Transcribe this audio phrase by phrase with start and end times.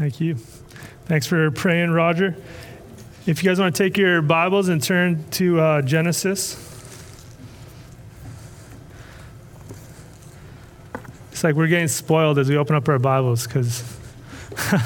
[0.00, 0.36] Thank you.
[1.04, 2.34] Thanks for praying, Roger.
[3.26, 6.54] If you guys want to take your Bibles and turn to uh, Genesis.
[11.30, 13.84] It's like we're getting spoiled as we open up our Bibles because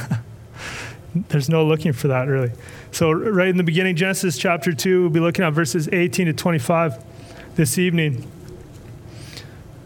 [1.15, 2.51] there's no looking for that really.
[2.91, 6.33] So, right in the beginning, Genesis chapter 2, we'll be looking at verses 18 to
[6.33, 8.29] 25 this evening.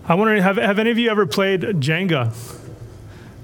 [0.09, 2.35] I'm wondering, have, have any of you ever played Jenga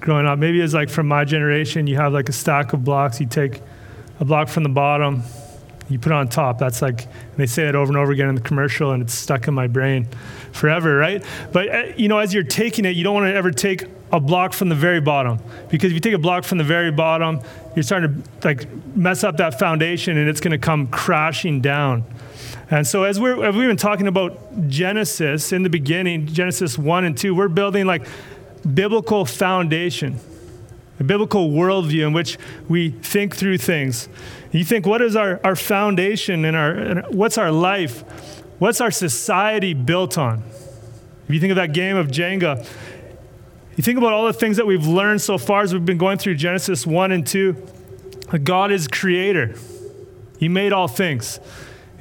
[0.05, 0.39] growing up?
[0.39, 3.63] Maybe it's like from my generation, you have like a stack of blocks, you take
[4.21, 5.23] a block from the bottom,
[5.89, 6.59] you put it on top.
[6.59, 9.49] That's like, they say it over and over again in the commercial, and it's stuck
[9.49, 10.07] in my brain
[10.53, 11.25] forever, right?
[11.53, 14.21] But, uh, you know, as you're taking it, you don't want to ever take a
[14.21, 15.41] block from the very bottom.
[15.71, 17.41] Because if you take a block from the very bottom,
[17.75, 22.05] you're starting to like mess up that foundation and it's going to come crashing down.
[22.71, 27.05] And so as, we're, as we've been talking about Genesis in the beginning, Genesis 1
[27.05, 28.07] and 2, we're building like
[28.65, 30.19] biblical foundation,
[30.99, 34.09] a biblical worldview in which we think through things.
[34.53, 38.03] You think, what is our, our foundation and our, what's our life?
[38.59, 40.43] What's our society built on?
[41.27, 42.67] If you think of that game of Jenga,
[43.77, 46.19] you think about all the things that we've learned so far as we've been going
[46.19, 47.57] through Genesis 1 and 2.
[48.45, 49.57] God is creator,
[50.39, 51.41] He made all things.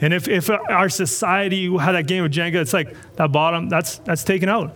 [0.01, 3.99] And if, if our society had that game of Jenga, it's like that bottom, that's,
[3.99, 4.75] that's taken out.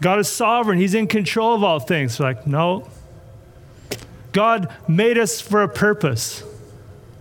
[0.00, 2.18] God is sovereign, He's in control of all things.
[2.18, 2.88] We're like, no.
[4.32, 6.42] God made us for a purpose.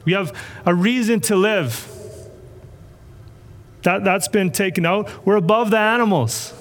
[0.06, 0.36] We have
[0.66, 1.88] a reason to live.
[3.84, 5.26] That, that's been taken out.
[5.26, 6.54] We're above the animals.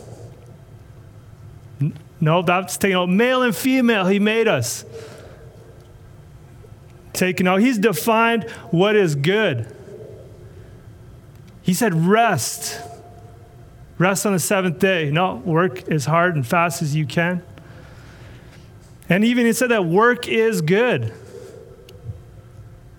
[2.20, 3.08] No, that's taken out.
[3.08, 4.84] Male and female, He made us.
[7.12, 7.60] Taken out.
[7.60, 9.74] He's defined what is good.
[11.62, 12.80] He said, rest.
[13.98, 15.10] Rest on the seventh day.
[15.10, 17.42] No, work as hard and fast as you can.
[19.08, 21.12] And even he said that work is good.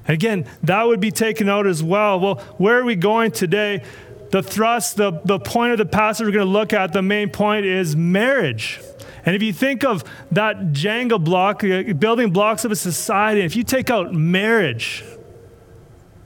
[0.07, 2.19] Again, that would be taken out as well.
[2.19, 3.83] Well, where are we going today?
[4.31, 7.29] The thrust, the, the point of the passage we're going to look at, the main
[7.29, 8.79] point is marriage.
[9.25, 13.55] And if you think of that Jenga block, uh, building blocks of a society, if
[13.55, 15.03] you take out marriage,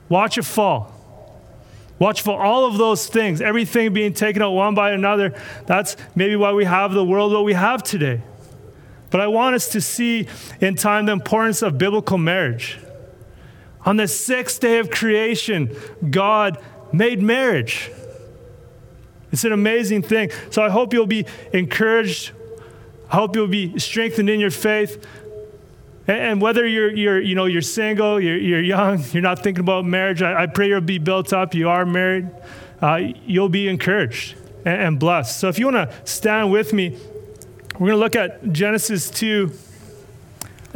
[0.08, 0.93] watch it fall.
[1.98, 5.40] Watch for all of those things, everything being taken out one by another.
[5.66, 8.20] That's maybe why we have the world what we have today.
[9.10, 10.26] But I want us to see
[10.60, 12.78] in time the importance of biblical marriage.
[13.86, 15.76] On the sixth day of creation,
[16.10, 16.58] God
[16.92, 17.92] made marriage.
[19.30, 20.30] It's an amazing thing.
[20.50, 22.32] So I hope you'll be encouraged.
[23.10, 25.06] I hope you'll be strengthened in your faith.
[26.06, 29.86] And whether you're, you're, you know, you're single, you're, you're young, you're not thinking about
[29.86, 31.54] marriage, I, I pray you'll be built up.
[31.54, 32.28] You are married.
[32.82, 35.40] Uh, you'll be encouraged and, and blessed.
[35.40, 36.98] So if you want to stand with me,
[37.78, 39.52] we're going to look at Genesis 2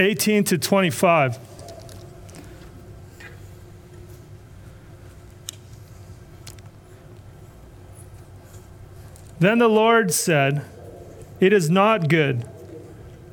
[0.00, 1.38] 18 to 25.
[9.40, 10.64] Then the Lord said,
[11.40, 12.48] It is not good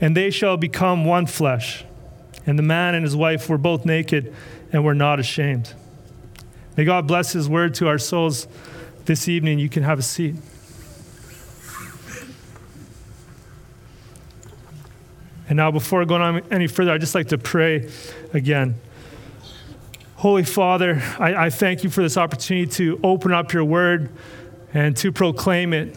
[0.00, 1.84] and they shall become one flesh.
[2.46, 4.34] And the man and his wife were both naked
[4.72, 5.74] and were not ashamed.
[6.76, 8.46] May God bless his word to our souls
[9.06, 9.58] this evening.
[9.58, 10.36] You can have a seat.
[15.48, 17.88] And now, before going on any further, I'd just like to pray
[18.32, 18.74] again.
[20.16, 24.10] Holy Father, I, I thank you for this opportunity to open up your word
[24.74, 25.96] and to proclaim it.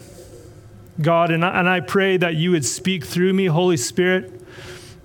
[1.00, 4.42] God, and I, and I pray that you would speak through me, Holy Spirit,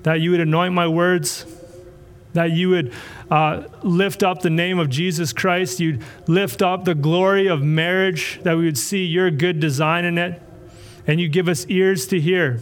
[0.04, 1.46] that you would anoint my words,
[2.34, 2.94] that you would
[3.32, 8.40] uh, lift up the name of Jesus Christ, you'd lift up the glory of marriage,
[8.44, 10.42] that we would see your good design in it,
[11.08, 12.62] and you give us ears to hear,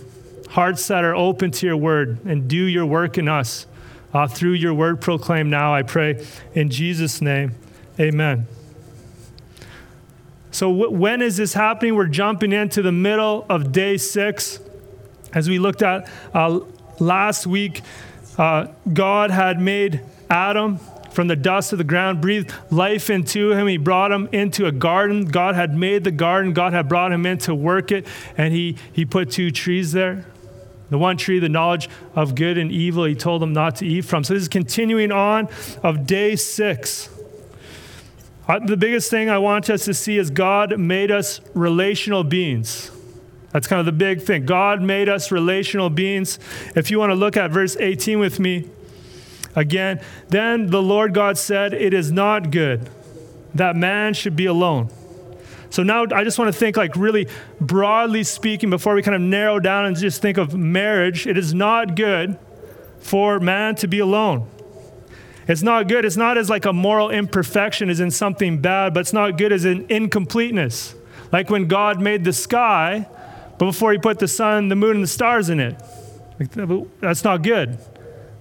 [0.50, 3.66] hearts that are open to your word, and do your work in us
[4.14, 7.56] uh, through your word proclaimed now, I pray in Jesus' name.
[8.00, 8.48] Amen.
[10.54, 11.96] So, w- when is this happening?
[11.96, 14.60] We're jumping into the middle of day six.
[15.34, 16.60] As we looked at uh,
[17.00, 17.82] last week,
[18.38, 20.78] uh, God had made Adam
[21.10, 23.66] from the dust of the ground, breathed life into him.
[23.66, 25.26] He brought him into a garden.
[25.26, 26.54] God had made the garden.
[26.54, 28.06] God had brought him in to work it,
[28.38, 30.24] and he, he put two trees there.
[30.92, 34.06] The one tree, the knowledge of good and evil, he told them not to eat
[34.06, 34.24] from.
[34.24, 35.50] So this is continuing on
[35.82, 37.10] of day six.
[38.48, 42.92] The biggest thing I want us to see is God made us relational beings.
[43.52, 44.46] That's kind of the big thing.
[44.46, 46.40] God made us relational beings.
[46.76, 48.70] If you want to look at verse 18 with me
[49.56, 52.90] again, then the Lord God said, It is not good
[53.56, 54.90] that man should be alone.
[55.70, 57.28] So now I just want to think, like, really
[57.60, 61.54] broadly speaking, before we kind of narrow down and just think of marriage, it is
[61.54, 62.38] not good
[63.00, 64.48] for man to be alone.
[65.48, 66.06] It's not good.
[66.06, 69.52] It's not as like a moral imperfection as in something bad, but it's not good
[69.52, 70.96] as in incompleteness.
[71.32, 73.08] Like when God made the sky,
[73.58, 75.82] but before he put the sun, the moon, and the stars in it.
[77.00, 77.78] That's not good.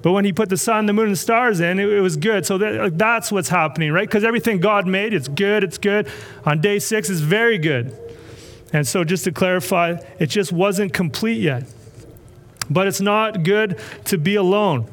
[0.02, 2.16] But when he put the sun, the moon, and the stars in, it, it was
[2.16, 2.44] good.
[2.44, 4.08] So that, that's what's happening, right?
[4.08, 6.08] Because everything God made, it's good, it's good.
[6.44, 7.96] On day six, it's very good.
[8.72, 11.64] And so just to clarify, it just wasn't complete yet.
[12.68, 14.90] But it's not good to be alone.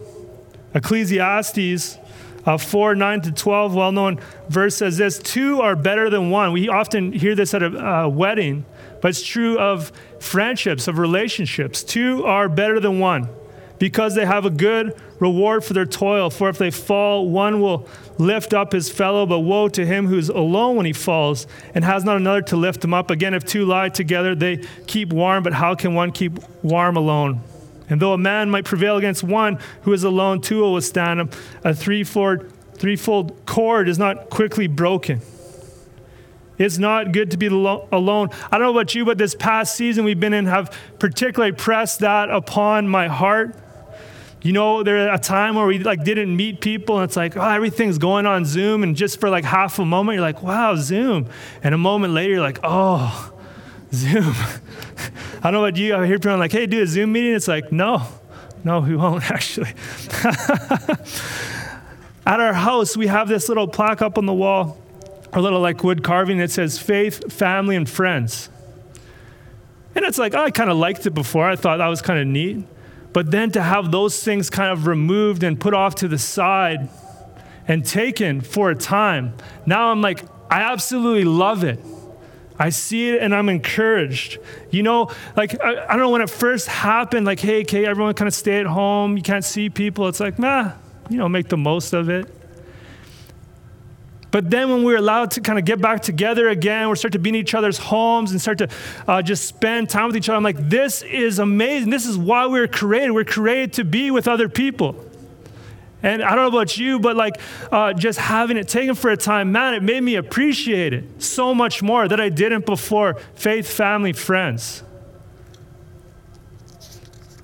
[0.73, 1.97] Ecclesiastes
[2.45, 6.51] uh, 4 9 to 12, well known verse says this Two are better than one.
[6.51, 8.65] We often hear this at a uh, wedding,
[9.01, 11.83] but it's true of friendships, of relationships.
[11.83, 13.29] Two are better than one
[13.77, 16.29] because they have a good reward for their toil.
[16.29, 17.87] For if they fall, one will
[18.17, 22.03] lift up his fellow, but woe to him who's alone when he falls and has
[22.03, 23.09] not another to lift him up.
[23.09, 27.41] Again, if two lie together, they keep warm, but how can one keep warm alone?
[27.89, 31.29] And though a man might prevail against one who is alone, two will withstand him.
[31.63, 35.21] A threefold, threefold cord is not quickly broken.
[36.59, 38.29] It's not good to be alone.
[38.51, 41.99] I don't know about you, but this past season we've been in have particularly pressed
[41.99, 43.55] that upon my heart.
[44.41, 47.41] You know, there a time where we like didn't meet people, and it's like, oh,
[47.41, 51.27] everything's going on Zoom, and just for like half a moment, you're like, wow, Zoom,
[51.63, 53.33] and a moment later, you're like, oh,
[53.93, 54.33] Zoom.
[55.41, 55.95] I don't know about you.
[55.95, 57.33] I hear people like, hey, do a Zoom meeting.
[57.33, 58.05] It's like, no,
[58.63, 59.73] no, we won't actually.
[62.25, 64.77] At our house, we have this little plaque up on the wall,
[65.33, 68.49] a little like wood carving that says faith, family, and friends.
[69.95, 71.49] And it's like, oh, I kind of liked it before.
[71.49, 72.65] I thought that was kind of neat.
[73.11, 76.89] But then to have those things kind of removed and put off to the side
[77.67, 79.33] and taken for a time,
[79.65, 81.79] now I'm like, I absolutely love it.
[82.59, 84.37] I see it and I'm encouraged.
[84.69, 88.13] You know, like, I, I, don't know when it first happened, like, hey, okay, everyone
[88.13, 90.09] kind of stay at home, you can't see people.
[90.09, 90.73] It's like, nah,
[91.09, 92.35] you know, make the most of it.
[94.31, 97.19] But then when we're allowed to kind of get back together again, we start to
[97.19, 98.67] be in each other's homes and start to
[99.07, 100.35] uh, just spend time with each other.
[100.35, 101.89] I'm like, this is amazing.
[101.89, 103.11] This is why we we're created.
[103.11, 105.08] We're created to be with other people.
[106.01, 107.39] And I don't know about you, but like
[107.71, 111.53] uh, just having it taken for a time, man, it made me appreciate it so
[111.53, 113.15] much more that I didn't before.
[113.35, 114.83] Faith, family, friends.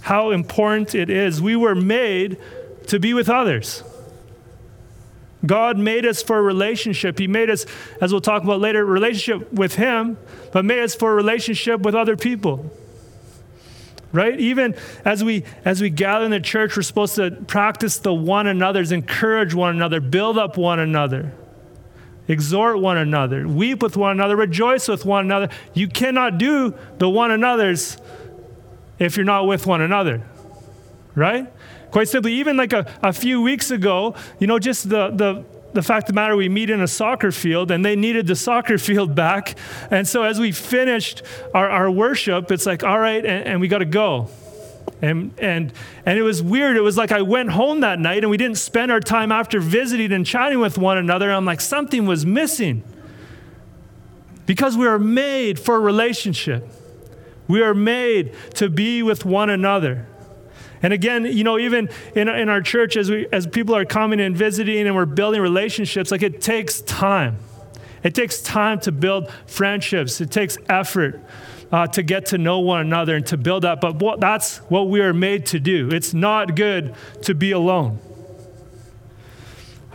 [0.01, 1.41] How important it is.
[1.41, 2.37] We were made
[2.87, 3.83] to be with others.
[5.45, 7.19] God made us for a relationship.
[7.19, 7.65] He made us,
[7.99, 10.17] as we'll talk about later, relationship with Him,
[10.51, 12.71] but made us for a relationship with other people
[14.15, 14.39] right?
[14.39, 18.47] Even as we as we gather in the church we're supposed to practice the one
[18.47, 21.33] another's encourage one another build up one another
[22.27, 25.49] exhort one another weep with one another rejoice with one another.
[25.73, 27.97] You cannot do the one another's
[28.97, 30.23] if you're not with one another
[31.13, 31.51] right?
[31.91, 35.45] Quite simply even like a, a few weeks ago you know just the the
[35.75, 38.35] the fact of the matter, we meet in a soccer field and they needed the
[38.35, 39.57] soccer field back.
[39.91, 41.21] And so as we finished
[41.53, 44.29] our, our worship, it's like, all right, and, and we got to go.
[45.01, 45.73] And, and,
[46.05, 46.77] and it was weird.
[46.77, 49.59] It was like I went home that night and we didn't spend our time after
[49.59, 51.31] visiting and chatting with one another.
[51.31, 52.83] I'm like, something was missing.
[54.45, 56.67] Because we are made for relationship,
[57.47, 60.07] we are made to be with one another.
[60.85, 64.19] And again, you know, even in, in our church, as, we, as people are coming
[64.21, 67.39] and visiting and we're building relationships, like it takes time.
[68.03, 71.23] It takes time to build friendships, it takes effort.
[71.71, 73.81] Uh, to get to know one another and to build up.
[73.81, 75.89] But what, that's what we are made to do.
[75.89, 77.97] It's not good to be alone.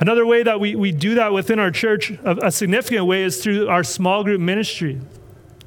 [0.00, 3.40] Another way that we, we do that within our church, a, a significant way, is
[3.40, 5.00] through our small group ministry.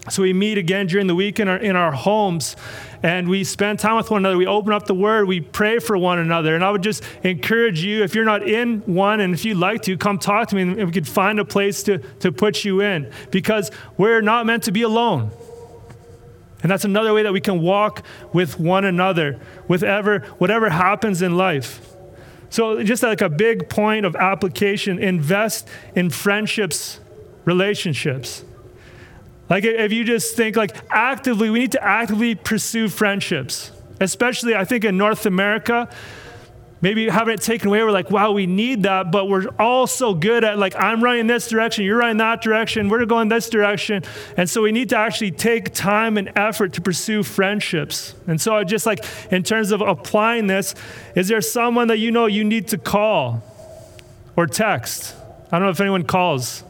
[0.10, 2.57] So we meet again during the week in our, in our homes
[3.01, 4.38] and we spend time with one another.
[4.38, 6.55] We open up the word, we pray for one another.
[6.55, 9.81] And I would just encourage you, if you're not in one and if you'd like
[9.83, 12.81] to, come talk to me and we could find a place to, to put you
[12.81, 15.31] in because we're not meant to be alone.
[16.62, 21.22] And that's another way that we can walk with one another, with ever, whatever happens
[21.22, 21.93] in life.
[22.50, 27.00] So, just like a big point of application, invest in friendships,
[27.45, 28.45] relationships.
[29.50, 33.71] Like if you just think like actively, we need to actively pursue friendships.
[34.00, 35.88] Especially, I think in North America,
[36.81, 40.13] maybe having it taken away, we're like, wow, we need that, but we're all so
[40.13, 44.03] good at like, I'm running this direction, you're running that direction, we're going this direction.
[44.35, 48.15] And so we need to actually take time and effort to pursue friendships.
[48.27, 50.75] And so I just like, in terms of applying this,
[51.15, 53.41] is there someone that you know you need to call
[54.35, 55.15] or text?
[55.51, 56.63] I don't know if anyone calls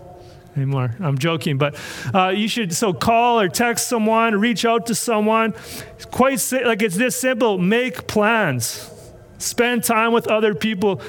[0.55, 0.95] anymore.
[0.99, 1.75] I'm joking, but
[2.13, 5.53] uh, you should so call or text someone, reach out to someone.
[5.95, 7.57] It's quite like it's this simple.
[7.57, 8.89] Make plans,
[9.37, 11.01] spend time with other people,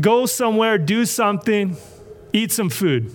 [0.00, 1.76] go somewhere, do something,
[2.32, 3.12] eat some food.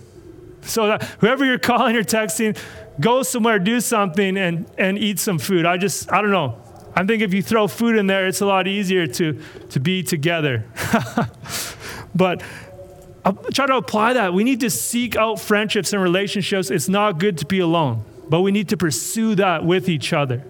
[0.62, 2.58] So that whoever you're calling or texting,
[3.00, 5.66] go somewhere, do something, and and eat some food.
[5.66, 6.62] I just I don't know.
[6.96, 10.04] I think if you throw food in there, it's a lot easier to to be
[10.04, 10.66] together.
[12.16, 12.42] but
[13.32, 14.34] try to apply that.
[14.34, 16.70] We need to seek out friendships and relationships.
[16.70, 20.44] It's not good to be alone, but we need to pursue that with each other.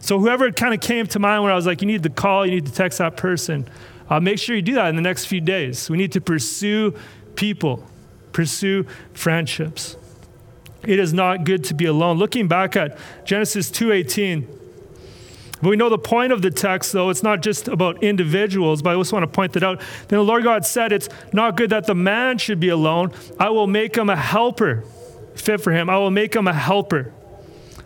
[0.00, 2.44] So, whoever kind of came to mind when I was like, you need to call,
[2.44, 3.68] you need to text that person,
[4.10, 5.88] uh, make sure you do that in the next few days.
[5.88, 6.94] We need to pursue
[7.36, 7.86] people,
[8.32, 9.96] pursue friendships.
[10.82, 12.18] It is not good to be alone.
[12.18, 14.48] Looking back at Genesis 2:18,
[15.62, 18.96] but we know the point of the text, though, it's not just about individuals, but
[18.96, 19.80] I just want to point that out.
[20.08, 23.12] Then the Lord God said, It's not good that the man should be alone.
[23.38, 24.82] I will make him a helper
[25.36, 25.88] fit for him.
[25.88, 27.12] I will make him a helper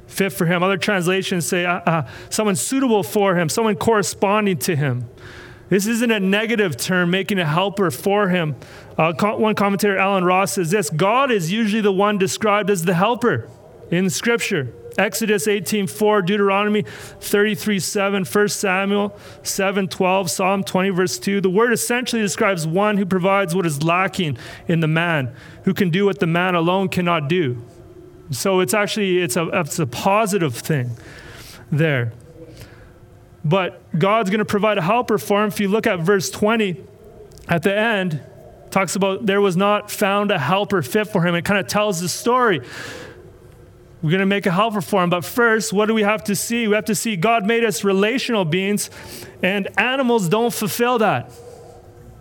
[0.07, 0.63] fit for him.
[0.63, 5.11] Other translations say, uh, uh, someone suitable for him, someone corresponding to him.
[5.69, 8.57] This isn't a negative term, making a helper for him.
[8.97, 12.95] Uh, one commentator, Alan Ross, says this God is usually the one described as the
[12.95, 13.51] helper
[13.91, 14.73] in Scripture.
[14.99, 21.41] Exodus 18:4, Deuteronomy 33:7, 1 Samuel 7:12, Psalm 20 verse 2.
[21.41, 24.39] The word essentially describes one who provides what is lacking
[24.69, 25.31] in the man,
[25.65, 27.63] who can do what the man alone cannot do.
[28.31, 30.93] So it's actually it's a it's a positive thing
[31.71, 32.13] there.
[33.45, 35.49] But God's going to provide a helper for him.
[35.49, 36.83] If you look at verse 20
[37.49, 38.21] at the end,
[38.71, 41.35] talks about there was not found a helper fit for him.
[41.37, 42.61] It kind of tells the story
[44.07, 45.11] we're going to make a helper for him.
[45.11, 46.69] But first, what do we have to see?
[46.69, 48.89] We have to see God made us relational beings,
[49.43, 51.33] and animals don't fulfill that.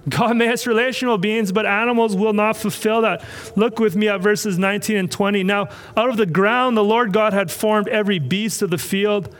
[0.09, 3.23] God made us relational beings, but animals will not fulfill that.
[3.55, 5.43] Look with me at verses 19 and 20.
[5.43, 9.35] Now, out of the ground, the Lord God had formed every beast of the field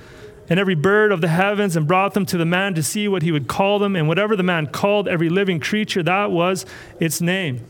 [0.47, 3.23] and every bird of the heavens and brought them to the man to see what
[3.23, 3.95] he would call them.
[3.95, 6.63] And whatever the man called every living creature, that was
[6.99, 7.65] its name.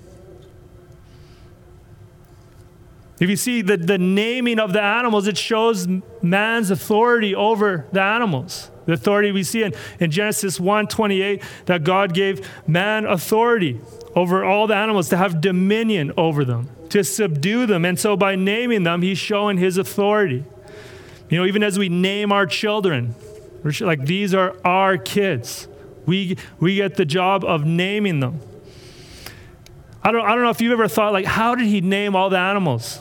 [3.20, 5.88] If you see the, the naming of the animals, it shows
[6.22, 8.70] man's authority over the animals.
[8.86, 13.80] The authority we see in, in Genesis 1 28 that God gave man authority
[14.16, 17.86] over all the animals to have dominion over them, to subdue them.
[17.86, 20.44] And so by naming them, he's showing his authority.
[21.30, 23.16] You know, even as we name our children,
[23.82, 25.68] like these are our kids,
[26.06, 28.40] we, we get the job of naming them.
[30.04, 32.30] I don't, I don't know if you've ever thought, like, how did he name all
[32.30, 33.00] the animals?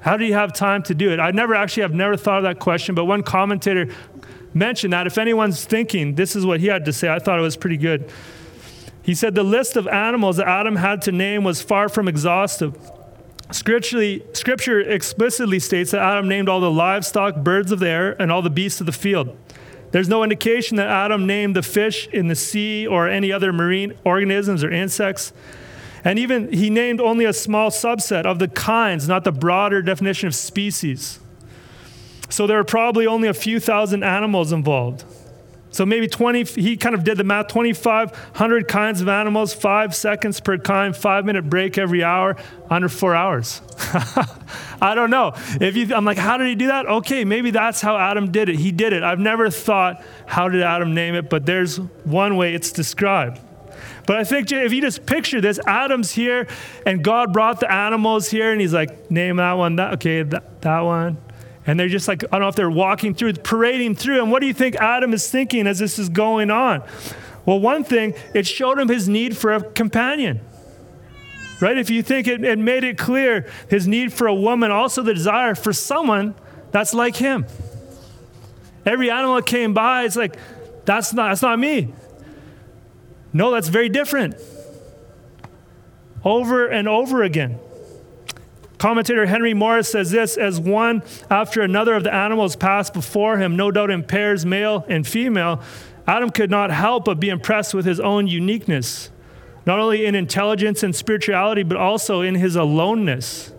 [0.00, 1.20] How do you have time to do it?
[1.20, 3.88] I never actually have never thought of that question, but one commentator
[4.54, 5.06] mentioned that.
[5.06, 7.08] If anyone's thinking, this is what he had to say.
[7.08, 8.10] I thought it was pretty good.
[9.02, 12.76] He said the list of animals that Adam had to name was far from exhaustive.
[13.50, 18.30] Scripturally, scripture explicitly states that Adam named all the livestock, birds of the air, and
[18.30, 19.34] all the beasts of the field.
[19.90, 23.94] There's no indication that Adam named the fish in the sea or any other marine
[24.04, 25.32] organisms or insects.
[26.04, 30.26] And even he named only a small subset of the kinds, not the broader definition
[30.26, 31.18] of species.
[32.28, 35.04] So there are probably only a few thousand animals involved.
[35.70, 40.40] So maybe 20, he kind of did the math 2,500 kinds of animals, five seconds
[40.40, 42.36] per kind, five minute break every hour,
[42.70, 43.60] under four hours.
[44.80, 45.34] I don't know.
[45.60, 46.86] If you, I'm like, how did he do that?
[46.86, 48.56] Okay, maybe that's how Adam did it.
[48.56, 49.02] He did it.
[49.02, 51.28] I've never thought, how did Adam name it?
[51.28, 53.40] But there's one way it's described.
[54.08, 56.48] But I think if you just picture this, Adam's here,
[56.86, 60.62] and God brought the animals here, and he's like, name that one, that okay, that,
[60.62, 61.18] that one.
[61.66, 64.22] And they're just like, I don't know if they're walking through, parading through.
[64.22, 66.82] And what do you think Adam is thinking as this is going on?
[67.44, 70.40] Well, one thing, it showed him his need for a companion.
[71.60, 71.76] right?
[71.76, 75.12] If you think it, it made it clear his need for a woman, also the
[75.12, 76.34] desire for someone
[76.70, 77.44] that's like him.
[78.86, 80.38] Every animal that came by, it's like,
[80.86, 81.92] that's not, that's not me.
[83.32, 84.36] No, that's very different.
[86.24, 87.58] Over and over again.
[88.78, 93.56] Commentator Henry Morris says this as one after another of the animals passed before him,
[93.56, 95.60] no doubt in pairs, male and female,
[96.06, 99.10] Adam could not help but be impressed with his own uniqueness,
[99.66, 103.52] not only in intelligence and spirituality, but also in his aloneness.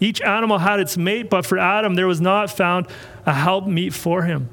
[0.00, 2.86] Each animal had its mate, but for Adam, there was not found
[3.26, 4.48] a helpmeet for him.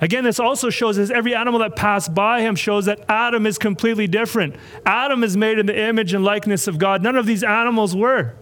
[0.00, 3.58] Again, this also shows us every animal that passed by him shows that Adam is
[3.58, 4.56] completely different.
[4.86, 7.02] Adam is made in the image and likeness of God.
[7.02, 8.34] None of these animals were.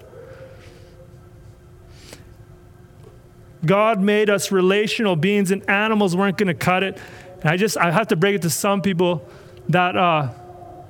[3.65, 6.97] God made us relational beings, and animals weren't going to cut it.
[7.41, 9.29] And I just, I have to break it to some people
[9.69, 10.31] that uh,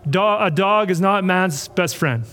[0.08, 2.25] do- a dog is not man's best friend.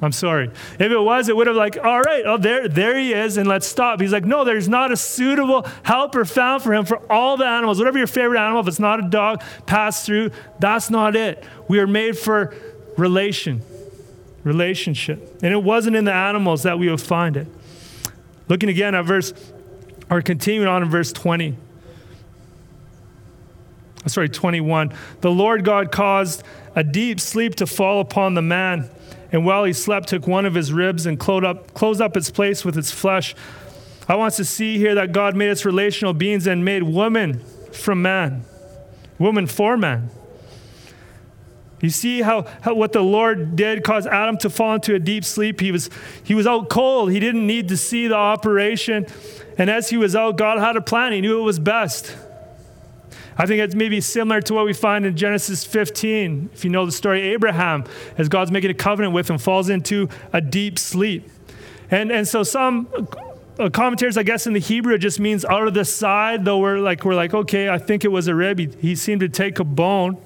[0.00, 0.50] I'm sorry.
[0.78, 3.48] If it was, it would have like, all right, oh there, there he is, and
[3.48, 4.00] let's stop.
[4.00, 7.78] He's like, no, there's not a suitable helper found for him for all the animals.
[7.78, 10.30] Whatever your favorite animal, if it's not a dog, pass through.
[10.60, 11.42] That's not it.
[11.66, 12.54] We are made for
[12.96, 13.62] relation,
[14.44, 17.48] relationship, and it wasn't in the animals that we would find it.
[18.48, 19.32] Looking again at verse,
[20.10, 21.56] or continuing on in verse 20.
[24.06, 24.94] Sorry, 21.
[25.20, 28.88] The Lord God caused a deep sleep to fall upon the man
[29.30, 32.30] and while he slept, took one of his ribs and closed up, closed up its
[32.30, 33.34] place with its flesh.
[34.08, 37.40] I want to see here that God made us relational beings and made woman
[37.72, 38.44] from man,
[39.18, 40.10] woman for man.
[41.80, 45.24] You see how, how what the Lord did caused Adam to fall into a deep
[45.24, 45.60] sleep.
[45.60, 45.90] He was,
[46.24, 47.12] he was out cold.
[47.12, 49.06] He didn't need to see the operation.
[49.58, 51.12] And as he was out, God had a plan.
[51.12, 52.16] He knew it was best.
[53.40, 56.50] I think it's maybe similar to what we find in Genesis 15.
[56.52, 57.84] If you know the story, Abraham,
[58.18, 61.30] as God's making a covenant with him, falls into a deep sleep.
[61.88, 62.88] And, and so some
[63.58, 66.58] uh, commentators, I guess in the Hebrew, it just means out of the side, though
[66.58, 68.58] we're like, we're like okay, I think it was a rib.
[68.58, 70.20] He, he seemed to take a bone.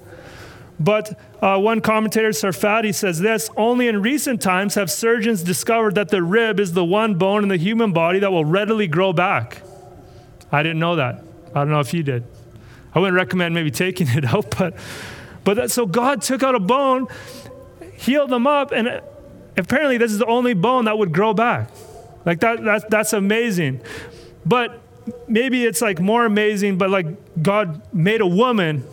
[0.79, 6.09] But uh, one commentator, Sarfati, says this Only in recent times have surgeons discovered that
[6.09, 9.61] the rib is the one bone in the human body that will readily grow back.
[10.51, 11.23] I didn't know that.
[11.55, 12.25] I don't know if you did.
[12.95, 14.75] I wouldn't recommend maybe taking it out, but,
[15.43, 17.07] but that, so God took out a bone,
[17.93, 19.01] healed them up, and
[19.57, 21.69] apparently this is the only bone that would grow back.
[22.25, 23.81] Like that, that that's amazing.
[24.45, 24.79] But
[25.27, 27.07] maybe it's like more amazing, but like
[27.41, 28.85] God made a woman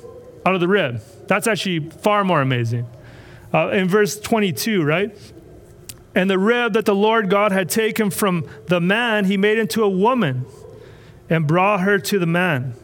[0.45, 1.01] out of the rib.
[1.27, 2.87] That's actually far more amazing.
[3.53, 5.17] Uh, in verse 22, right?
[6.15, 9.83] And the rib that the Lord God had taken from the man, he made into
[9.83, 10.47] a woman
[11.29, 12.75] and brought her to the man.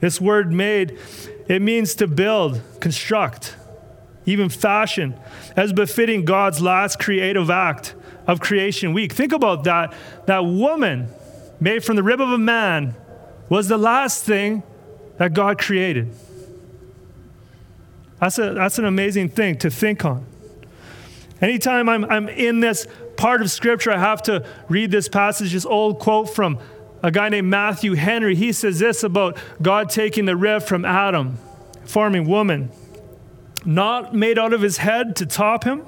[0.00, 0.98] This word made,
[1.48, 3.56] it means to build, construct,
[4.26, 5.14] even fashion,
[5.56, 7.94] as befitting God's last creative act
[8.26, 9.12] of creation week.
[9.12, 9.92] Think about that.
[10.26, 11.08] That woman
[11.60, 12.94] made from the rib of a man
[13.48, 14.62] was the last thing
[15.16, 16.14] that God created.
[18.20, 20.26] That's, a, that's an amazing thing to think on.
[21.40, 25.64] Anytime I'm, I'm in this part of Scripture, I have to read this passage, this
[25.64, 26.58] old quote from
[27.02, 31.38] a guy named Matthew Henry, he says this about God taking the rib from Adam,
[31.84, 32.70] forming woman.
[33.64, 35.84] Not made out of his head to top him,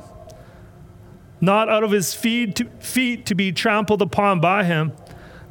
[1.40, 4.92] not out of his feet to, feet to be trampled upon by him,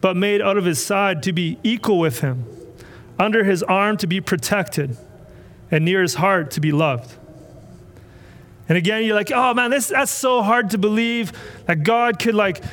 [0.01, 2.45] but made out of his side to be equal with him,
[3.17, 4.97] under his arm to be protected,
[5.71, 7.15] and near his heart to be loved.
[8.67, 11.31] And again, you're like, oh man, this, that's so hard to believe
[11.65, 12.63] that God could like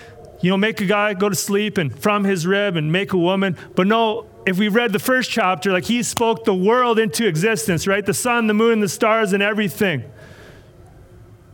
[0.40, 3.18] you know, make a guy go to sleep and from his rib and make a
[3.18, 3.57] woman.
[3.75, 7.87] But no, if we read the first chapter, like he spoke the world into existence,
[7.87, 8.05] right?
[8.05, 10.05] The sun, the moon, the stars, and everything.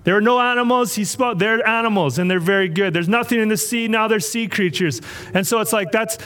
[0.04, 0.94] There are no animals.
[0.94, 2.92] He spoke, they're animals and they're very good.
[2.92, 3.86] There's nothing in the sea.
[3.88, 5.00] Now they're sea creatures.
[5.32, 6.18] And so it's like that's,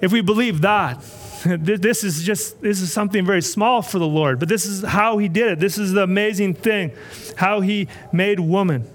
[0.00, 1.00] if we believe that,
[1.44, 4.38] this is just, this is something very small for the Lord.
[4.38, 5.58] But this is how he did it.
[5.58, 6.92] This is the amazing thing,
[7.36, 8.88] how he made woman.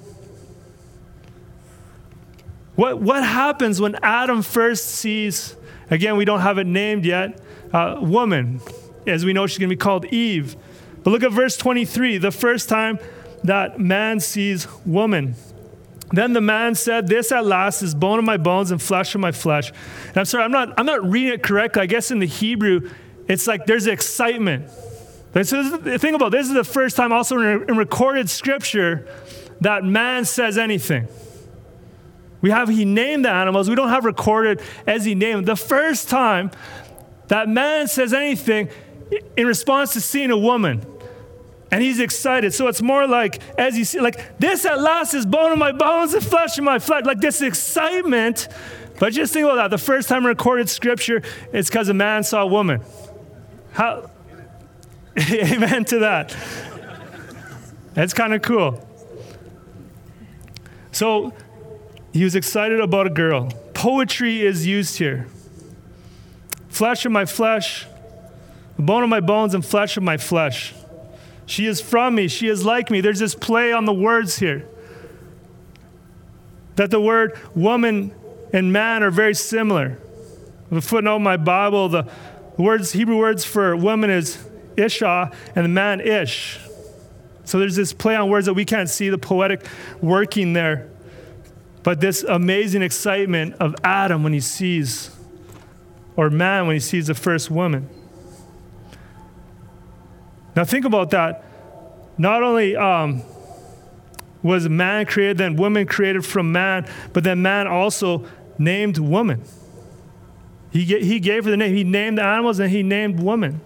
[2.82, 5.56] What, what happens when Adam first sees,
[5.91, 7.39] again, we don't have it named yet,
[7.72, 8.60] uh, woman,
[9.06, 10.56] as we know she's going to be called Eve.
[11.04, 12.98] But look at verse 23, the first time
[13.44, 15.36] that man sees woman.
[16.10, 19.22] Then the man said, This at last is bone of my bones and flesh of
[19.22, 19.72] my flesh.
[20.08, 21.84] And I'm sorry, I'm not, I'm not reading it correctly.
[21.84, 22.89] I guess in the Hebrew,
[23.28, 24.72] it's like there's excitement.
[25.44, 29.08] So the thing about this is the first time also in recorded scripture
[29.60, 31.08] that man says anything.
[32.41, 33.69] We have he named the animals.
[33.69, 35.45] We don't have recorded as he named.
[35.45, 36.51] The first time
[37.27, 38.69] that man says anything
[39.38, 40.86] in response to seeing a woman,
[41.73, 42.54] And he's excited.
[42.54, 45.71] So it's more like, as you see, like, this at last is bone of my
[45.71, 47.06] bones and flesh of my flesh.
[47.06, 48.49] Like this excitement.
[48.99, 49.69] But just think about that.
[49.69, 51.21] The first time recorded scripture,
[51.54, 52.82] it's because a man saw a woman.
[53.71, 54.12] How?
[55.17, 56.36] Amen to that.
[57.93, 58.86] That's kind of cool.
[60.91, 61.34] So
[62.13, 63.50] he was excited about a girl.
[63.74, 65.28] Poetry is used here.
[66.69, 67.86] Flesh of my flesh,
[68.78, 70.74] bone of my bones, and flesh of my flesh.
[71.45, 72.28] She is from me.
[72.28, 73.02] She is like me.
[73.02, 74.67] There's this play on the words here.
[76.76, 78.13] That the word woman
[78.54, 79.97] and man are very similar.
[80.69, 82.10] The footnote in my Bible, the
[82.58, 84.38] words, Hebrew words for woman is
[84.78, 86.60] isha, and the man ish.
[87.43, 89.65] So there's this play on words that we can't see the poetic
[90.02, 90.90] working there.
[91.84, 95.10] But this amazing excitement of Adam when he sees,
[96.15, 97.89] or man when he sees the first woman.
[100.56, 101.44] Now think about that.
[102.17, 103.24] Not only um,
[104.44, 108.26] was man created, then woman created from man, but then man also
[108.58, 109.44] named woman.
[110.72, 111.76] He, he gave her the name.
[111.76, 113.60] He named the animals and he named woman.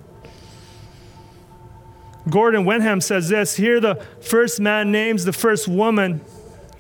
[2.30, 6.22] Gordon Wenham says this here the first man names the first woman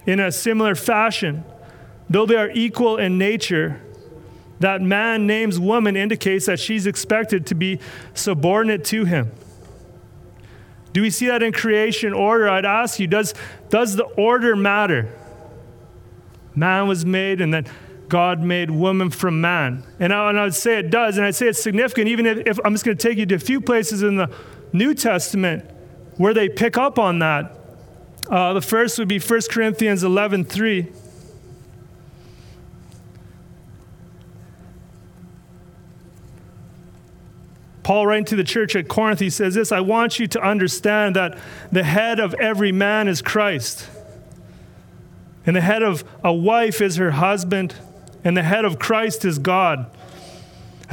[0.05, 1.43] in a similar fashion.
[2.09, 3.81] Though they are equal in nature,
[4.59, 7.79] that man names woman indicates that she's expected to be
[8.13, 9.31] subordinate to him.
[10.93, 12.47] Do we see that in creation order?
[12.47, 13.33] I'd ask you, does,
[13.69, 15.13] does the order matter?
[16.55, 17.65] Man was made, and then
[18.07, 19.83] God made woman from man.
[19.99, 22.47] And I, and I would say it does, and I'd say it's significant, even if,
[22.47, 24.31] if I'm just going to take you to a few places in the
[24.71, 25.69] New Testament
[26.15, 27.59] where they pick up on that.
[28.29, 30.87] Uh, the first would be 1 Corinthians 11 3.
[37.83, 41.15] Paul, writing to the church at Corinth, he says this I want you to understand
[41.15, 41.37] that
[41.71, 43.87] the head of every man is Christ,
[45.45, 47.75] and the head of a wife is her husband,
[48.23, 49.85] and the head of Christ is God.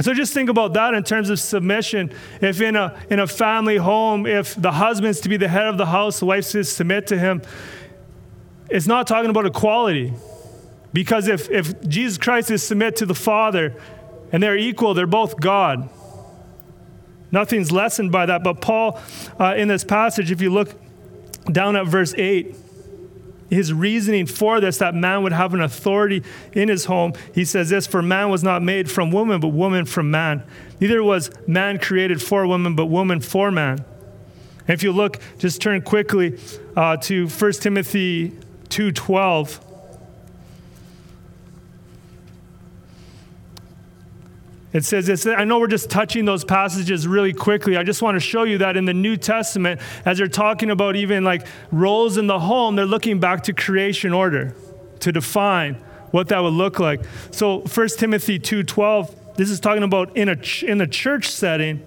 [0.01, 2.11] So just think about that in terms of submission.
[2.41, 5.77] If in a, in a family home, if the husband's to be the head of
[5.77, 7.41] the house, the wife says submit to him,
[8.69, 10.13] it's not talking about equality.
[10.93, 13.75] Because if, if Jesus Christ is submit to the Father
[14.31, 15.89] and they're equal, they're both God.
[17.31, 18.43] Nothing's lessened by that.
[18.43, 18.99] But Paul,
[19.39, 20.69] uh, in this passage, if you look
[21.51, 22.55] down at verse 8,
[23.53, 27.69] his reasoning for this, that man would have an authority in his home, he says
[27.69, 30.43] this For man was not made from woman, but woman from man.
[30.79, 33.85] Neither was man created for woman, but woman for man.
[34.67, 36.39] And if you look, just turn quickly
[36.75, 38.29] uh, to 1 Timothy
[38.69, 39.59] 2.12.
[44.73, 45.27] It says this.
[45.27, 47.77] I know we're just touching those passages really quickly.
[47.77, 50.95] I just want to show you that in the New Testament, as they're talking about
[50.95, 54.55] even like roles in the home, they're looking back to creation order
[55.01, 55.75] to define
[56.09, 57.01] what that would look like.
[57.29, 61.83] So 1 Timothy 2:12, this is talking about in a ch- in the church setting.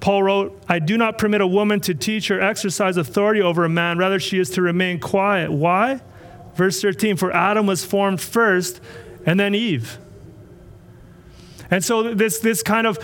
[0.00, 3.70] Paul wrote, I do not permit a woman to teach or exercise authority over a
[3.70, 5.50] man, rather, she is to remain quiet.
[5.50, 6.00] Why?
[6.56, 8.80] Verse 13, for Adam was formed first,
[9.24, 9.98] and then Eve.
[11.70, 12.98] And so this, this kind of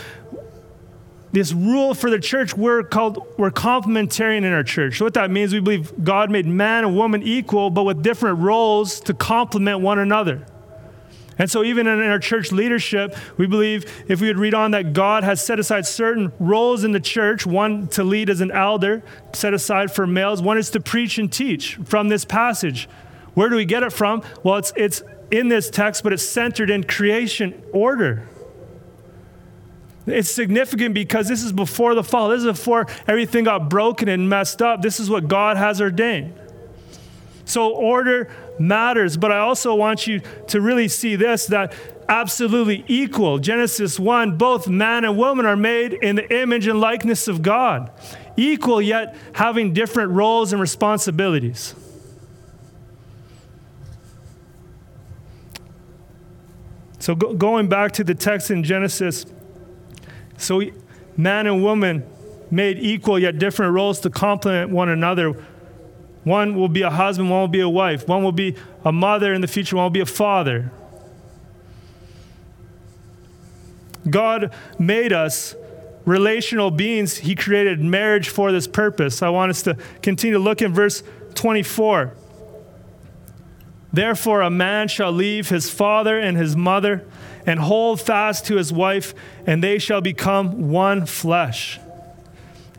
[1.33, 4.99] this rule for the church, we're called, we're complementarian in our church.
[4.99, 8.41] So what that means, we believe God made man and woman equal, but with different
[8.41, 10.45] roles to complement one another.
[11.39, 14.93] And so, even in our church leadership, we believe if we would read on that
[14.93, 19.03] God has set aside certain roles in the church one to lead as an elder,
[19.33, 22.91] set aside for males, one is to preach and teach from this passage.
[23.33, 24.23] Where do we get it from?
[24.43, 28.29] Well, it's, it's in this text, but it's centered in creation order.
[30.11, 32.29] It's significant because this is before the fall.
[32.29, 34.83] This is before everything got broken and messed up.
[34.83, 36.35] This is what God has ordained.
[37.45, 41.73] So, order matters, but I also want you to really see this that
[42.09, 43.39] absolutely equal.
[43.39, 47.91] Genesis 1 both man and woman are made in the image and likeness of God,
[48.37, 51.75] equal yet having different roles and responsibilities.
[57.01, 59.25] So, go, going back to the text in Genesis
[60.41, 60.63] so,
[61.17, 62.05] man and woman
[62.51, 65.33] made equal yet different roles to complement one another.
[66.25, 69.33] One will be a husband, one will be a wife, one will be a mother
[69.33, 70.73] in the future, one will be a father.
[74.09, 75.55] God made us
[76.05, 77.19] relational beings.
[77.19, 79.23] He created marriage for this purpose.
[79.23, 81.03] I want us to continue to look in verse
[81.35, 82.15] 24.
[83.93, 87.05] Therefore, a man shall leave his father and his mother
[87.47, 89.15] and hold fast to his wife,
[89.47, 91.79] and they shall become one flesh.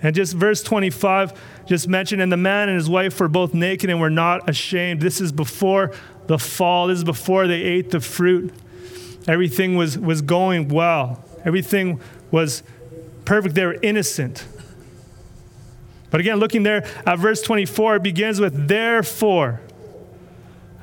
[0.03, 3.89] And just verse 25 just mentioned, and the man and his wife were both naked
[3.89, 5.01] and were not ashamed.
[5.01, 5.91] This is before
[6.27, 8.53] the fall, this is before they ate the fruit.
[9.27, 11.99] Everything was, was going well, everything
[12.31, 12.63] was
[13.25, 13.55] perfect.
[13.55, 14.45] They were innocent.
[16.09, 19.61] But again, looking there at verse 24, it begins with, Therefore,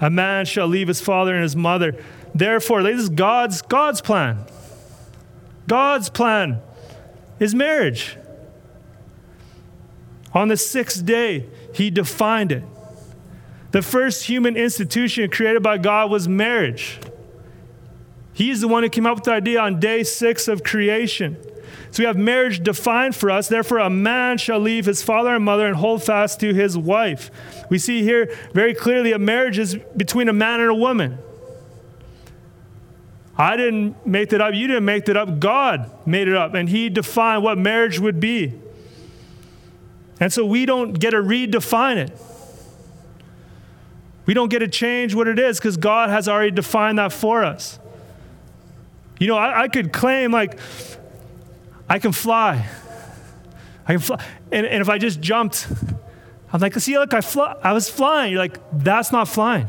[0.00, 2.02] a man shall leave his father and his mother.
[2.34, 4.44] Therefore, this is God's, God's plan.
[5.66, 6.60] God's plan
[7.38, 8.16] is marriage.
[10.32, 12.62] On the sixth day, he defined it.
[13.70, 16.98] The first human institution created by God was marriage.
[18.32, 21.36] He's the one who came up with the idea on day six of creation.
[21.90, 23.48] So we have marriage defined for us.
[23.48, 27.30] Therefore, a man shall leave his father and mother and hold fast to his wife.
[27.70, 31.18] We see here very clearly a marriage is between a man and a woman.
[33.38, 34.52] I didn't make that up.
[34.52, 35.38] You didn't make that up.
[35.38, 38.52] God made it up, and He defined what marriage would be.
[40.18, 42.10] And so we don't get to redefine it.
[44.26, 47.44] We don't get to change what it is because God has already defined that for
[47.44, 47.78] us.
[49.20, 50.58] You know, I, I could claim, like,
[51.88, 52.68] I can fly.
[53.86, 54.22] I can fly.
[54.50, 55.66] And, and if I just jumped,
[56.52, 58.32] I'm like, see, look, I, fly, I was flying.
[58.32, 59.68] You're like, that's not flying.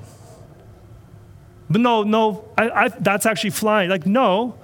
[1.70, 3.90] But no, no, I, I, that's actually flying.
[3.90, 4.58] Like, no,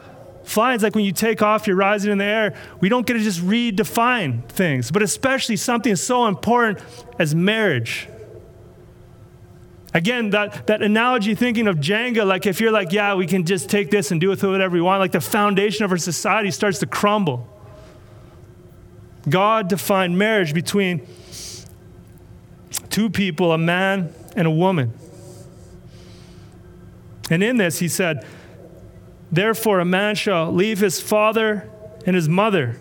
[0.44, 2.56] flying is like when you take off, you're rising in the air.
[2.80, 6.80] We don't get to just redefine things, but especially something so important
[7.20, 8.10] as marriage.
[9.94, 13.70] Again, that, that analogy thinking of Jenga, like if you're like, yeah, we can just
[13.70, 16.52] take this and do with it whatever we want, like the foundation of our society
[16.52, 17.48] starts to crumble.
[19.30, 21.08] God defined marriage between
[22.90, 24.92] two people, a man and a woman.
[27.30, 28.26] And in this, he said,
[29.32, 31.70] Therefore, a man shall leave his father
[32.06, 32.80] and his mother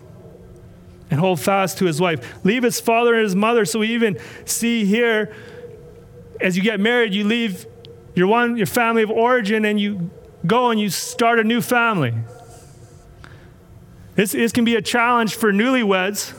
[1.09, 2.45] and hold fast to his wife.
[2.45, 3.65] Leave his father and his mother.
[3.65, 5.33] So we even see here
[6.39, 7.65] as you get married, you leave
[8.13, 10.09] your one your family of origin and you
[10.45, 12.13] go and you start a new family.
[14.15, 16.33] This, this can be a challenge for newlyweds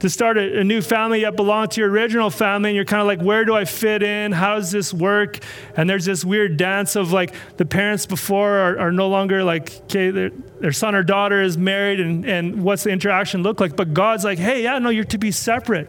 [0.00, 3.00] to start a, a, new family that belong to your original family and you're kind
[3.00, 5.38] of like where do i fit in how does this work
[5.76, 9.72] and there's this weird dance of like the parents before are, are no longer like
[9.84, 13.76] okay their, their son or daughter is married and, and what's the interaction look like
[13.76, 15.88] but god's like hey yeah no you're to be separate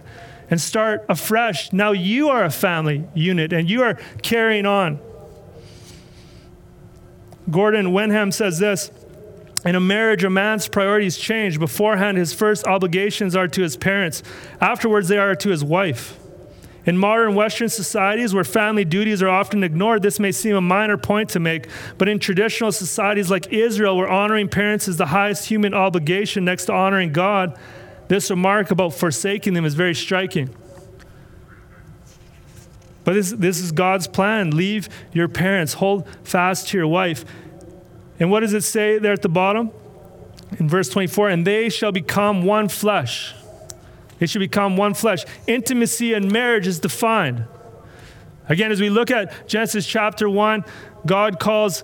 [0.52, 1.72] and start afresh.
[1.72, 5.00] Now you are a family unit and you are carrying on.
[7.50, 8.92] Gordon Wenham says this
[9.64, 11.60] In a marriage, a man's priorities change.
[11.60, 14.24] Beforehand, his first obligations are to his parents,
[14.60, 16.18] afterwards, they are to his wife.
[16.84, 20.98] In modern Western societies where family duties are often ignored, this may seem a minor
[20.98, 21.68] point to make,
[22.00, 26.66] but in traditional societies like Israel, where honoring parents is the highest human obligation next
[26.66, 27.56] to honoring God,
[28.08, 30.50] this remark about forsaking them is very striking.
[33.04, 34.52] But this, this is God's plan.
[34.52, 37.26] Leave your parents, hold fast to your wife.
[38.22, 39.72] And what does it say there at the bottom?
[40.60, 43.34] In verse 24, and they shall become one flesh.
[44.20, 45.26] They should become one flesh.
[45.48, 47.46] Intimacy and marriage is defined.
[48.48, 50.64] Again, as we look at Genesis chapter 1,
[51.04, 51.84] God calls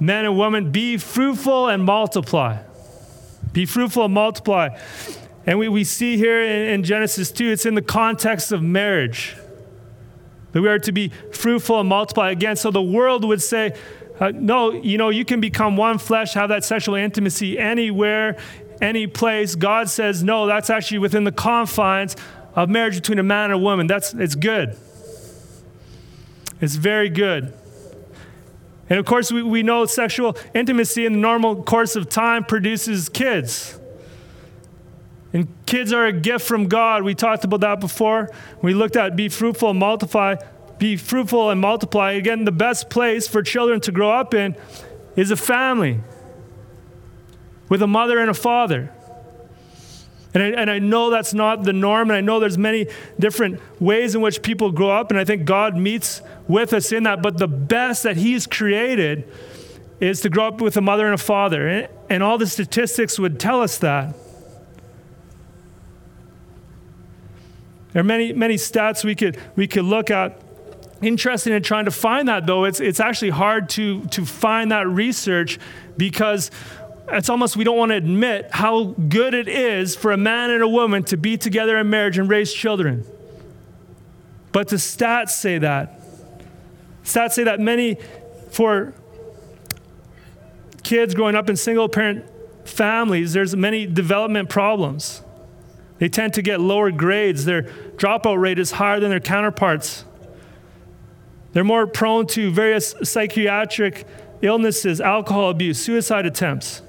[0.00, 2.62] men and women, be fruitful and multiply.
[3.52, 4.70] Be fruitful and multiply.
[5.44, 9.36] And we, we see here in, in Genesis 2, it's in the context of marriage
[10.52, 12.56] that we are to be fruitful and multiply again.
[12.56, 13.74] So the world would say,
[14.20, 18.36] uh, no, you know, you can become one flesh, have that sexual intimacy anywhere,
[18.80, 19.54] any place.
[19.54, 22.16] God says, no, that's actually within the confines
[22.54, 23.86] of marriage between a man and a woman.
[23.86, 24.76] That's, it's good.
[26.60, 27.52] It's very good.
[28.88, 33.08] And of course, we, we know sexual intimacy in the normal course of time produces
[33.08, 33.78] kids.
[35.32, 37.02] And kids are a gift from God.
[37.02, 38.30] We talked about that before.
[38.62, 40.36] We looked at be fruitful multiply.
[40.78, 42.12] Be fruitful and multiply.
[42.12, 44.56] Again, the best place for children to grow up in
[45.16, 46.00] is a family
[47.68, 48.92] with a mother and a father.
[50.34, 52.88] And I, and I know that's not the norm, and I know there's many
[53.20, 57.04] different ways in which people grow up, and I think God meets with us in
[57.04, 57.22] that.
[57.22, 59.28] But the best that He's created
[60.00, 61.68] is to grow up with a mother and a father.
[61.68, 64.16] And, and all the statistics would tell us that.
[67.92, 70.40] There are many, many stats we could, we could look at.
[71.04, 74.88] Interesting in trying to find that, though, it's, it's actually hard to, to find that
[74.88, 75.58] research
[75.98, 76.50] because
[77.08, 80.62] it's almost we don't want to admit how good it is for a man and
[80.62, 83.04] a woman to be together in marriage and raise children.
[84.50, 86.00] But the stats say that.
[87.04, 87.98] Stats say that many,
[88.50, 88.94] for
[90.84, 92.24] kids growing up in single parent
[92.64, 95.20] families, there's many development problems.
[95.98, 97.44] They tend to get lower grades.
[97.44, 97.64] Their
[97.96, 100.06] dropout rate is higher than their counterparts.
[101.54, 104.06] They're more prone to various psychiatric
[104.42, 106.82] illnesses, alcohol abuse, suicide attempts.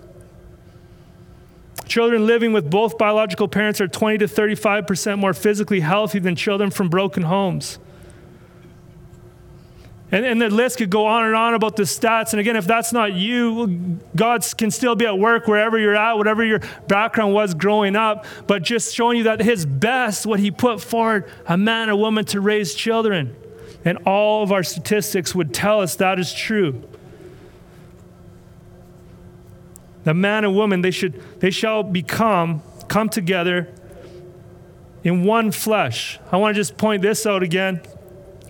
[1.86, 6.72] Children living with both biological parents are 20 to 35% more physically healthy than children
[6.72, 7.78] from broken homes.
[10.12, 12.32] And, and the list could go on and on about the stats.
[12.32, 16.14] And again, if that's not you, God can still be at work wherever you're at,
[16.14, 20.50] whatever your background was growing up, but just showing you that His best, what He
[20.50, 23.36] put forward, a man or woman to raise children.
[23.86, 26.84] And all of our statistics would tell us that is true.
[30.04, 33.74] The man and woman, they should, they shall become, come together
[35.04, 36.20] in one flesh.
[36.32, 37.82] I want to just point this out again.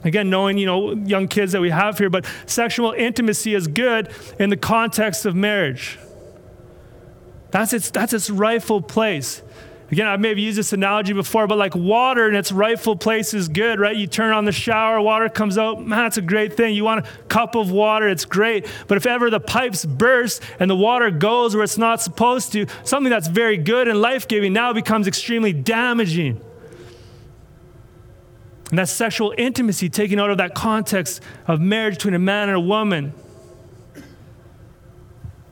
[0.06, 4.10] Again, knowing, you know, young kids that we have here, but sexual intimacy is good
[4.40, 5.98] in the context of marriage.
[7.52, 9.42] That's its, that's its rightful place.
[9.92, 13.36] Again, I may have used this analogy before, but like water in its rightful place
[13.36, 13.96] is good, right?
[13.96, 16.74] You turn on the shower, water comes out, man, that's a great thing.
[16.74, 18.66] You want a cup of water, it's great.
[18.88, 22.66] But if ever the pipes burst and the water goes where it's not supposed to,
[22.84, 26.42] something that's very good and life giving now becomes extremely damaging.
[28.72, 32.58] And that's sexual intimacy taken out of that context of marriage between a man and
[32.58, 33.14] a woman.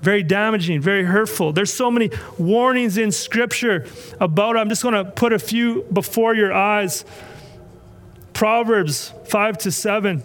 [0.04, 1.54] Very damaging, very hurtful.
[1.54, 3.88] There's so many warnings in Scripture
[4.20, 4.60] about it.
[4.60, 7.06] I'm just going to put a few before your eyes.
[8.34, 10.22] Proverbs 5 to 7.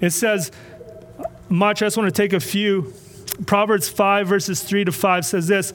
[0.00, 0.50] It says
[1.50, 1.82] much.
[1.82, 2.94] I just want to take a few.
[3.44, 5.74] Proverbs 5, verses 3 to 5 says this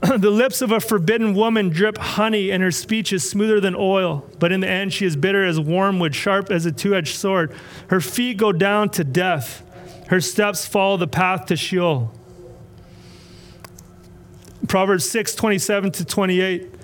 [0.00, 4.26] the lips of a forbidden woman drip honey, and her speech is smoother than oil.
[4.38, 7.54] But in the end, she is bitter as wormwood, sharp as a two edged sword.
[7.88, 9.62] Her feet go down to death,
[10.10, 12.12] her steps follow the path to Sheol.
[14.66, 16.74] Proverbs 6 27 to 28.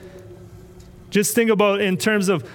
[1.11, 2.49] Just think about in terms of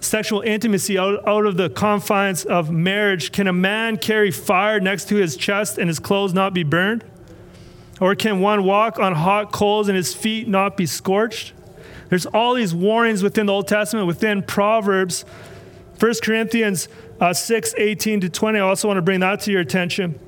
[0.00, 3.30] sexual intimacy out, out of the confines of marriage.
[3.30, 7.04] Can a man carry fire next to his chest and his clothes not be burned?
[8.00, 11.52] Or can one walk on hot coals and his feet not be scorched?
[12.08, 15.24] There's all these warnings within the Old Testament, within Proverbs.
[15.98, 16.88] 1 Corinthians
[17.20, 18.58] uh, 6 18 to 20.
[18.58, 20.18] I also want to bring that to your attention.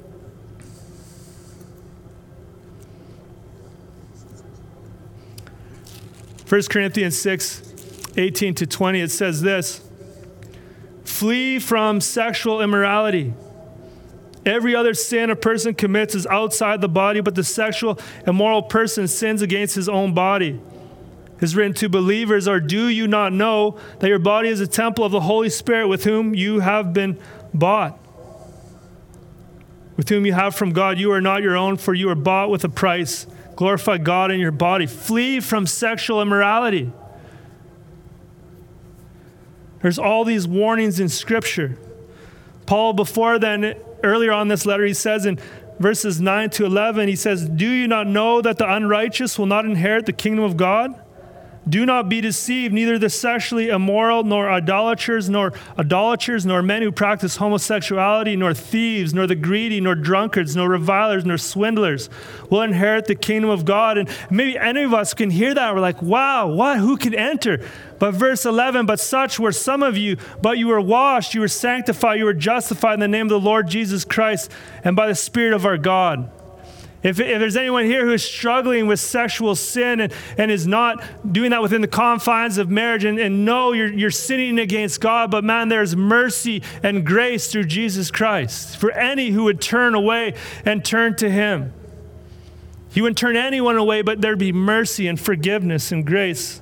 [6.44, 7.62] First Corinthians 6
[8.16, 9.88] 18 to 20, it says this
[11.04, 13.35] Flee from sexual immorality.
[14.44, 19.06] Every other sin a person commits is outside the body, but the sexual immoral person
[19.06, 20.61] sins against his own body.
[21.40, 25.05] Is written to believers, or do you not know that your body is a temple
[25.05, 27.18] of the Holy Spirit with whom you have been
[27.55, 27.98] bought?
[29.96, 32.50] With whom you have from God, you are not your own, for you are bought
[32.50, 33.26] with a price.
[33.57, 34.87] Glorify God in your body.
[34.87, 36.92] Flee from sexual immorality.
[39.81, 41.79] There's all these warnings in Scripture.
[42.66, 45.38] Paul, before then, earlier on this letter, he says in
[45.79, 49.64] verses 9 to 11, he says, Do you not know that the unrighteous will not
[49.64, 50.94] inherit the kingdom of God?
[51.68, 56.90] Do not be deceived, neither the sexually immoral, nor idolaters, nor idolaters, nor men who
[56.90, 62.09] practice homosexuality, nor thieves, nor the greedy, nor drunkards, nor revilers, nor swindlers
[62.49, 63.99] will inherit the kingdom of God.
[63.99, 65.75] And maybe any of us can hear that.
[65.75, 66.79] We're like, wow, what?
[66.79, 67.61] Who can enter?
[67.99, 71.49] But verse 11, but such were some of you, but you were washed, you were
[71.49, 74.51] sanctified, you were justified in the name of the Lord Jesus Christ
[74.83, 76.31] and by the Spirit of our God.
[77.02, 81.02] If, if there's anyone here who is struggling with sexual sin and, and is not
[81.32, 85.30] doing that within the confines of marriage, and, and no, you're, you're sinning against God,
[85.30, 90.34] but man, there's mercy and grace through Jesus Christ for any who would turn away
[90.66, 91.72] and turn to Him.
[92.90, 96.60] He wouldn't turn anyone away, but there'd be mercy and forgiveness and grace.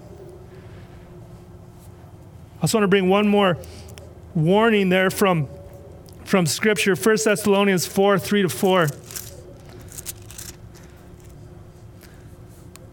[2.59, 3.57] I just want to bring one more
[4.35, 5.49] warning there from,
[6.25, 8.89] from Scripture 1 Thessalonians 4 3 to 4.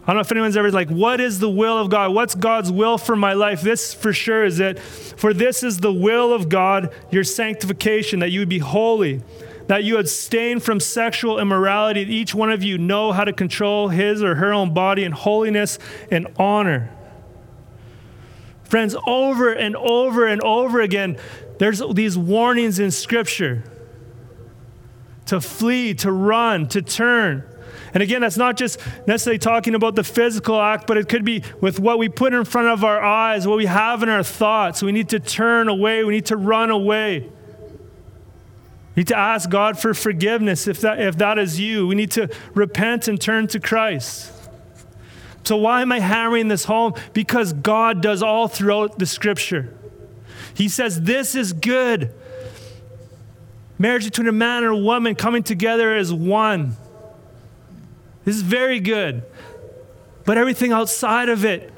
[0.06, 2.14] I don't know if anyone's ever like, what is the will of God?
[2.14, 3.62] What's God's will for my life?
[3.62, 4.78] This for sure is it.
[4.78, 9.24] For this is the will of God, your sanctification, that you would be holy,
[9.66, 13.90] that you abstain from sexual immorality, that each one of you know how to control
[13.90, 15.80] his or her own body in holiness
[16.12, 16.92] and honor.
[18.64, 21.18] Friends, over and over and over again,
[21.58, 23.64] there's these warnings in Scripture
[25.26, 27.44] to flee, to run, to turn.
[27.96, 28.78] And again, that's not just
[29.08, 32.44] necessarily talking about the physical act, but it could be with what we put in
[32.44, 34.84] front of our eyes, what we have in our thoughts.
[34.84, 37.22] We need to turn away, we need to run away.
[37.22, 41.88] We need to ask God for forgiveness if that, if that is you.
[41.88, 44.30] We need to repent and turn to Christ.
[45.46, 46.96] So, why am I hammering this home?
[47.14, 49.74] Because God does all throughout the scripture.
[50.54, 52.14] He says, This is good.
[53.78, 56.76] Marriage between a man and a woman coming together as one.
[58.26, 59.24] This is very good.
[60.26, 61.72] But everything outside of it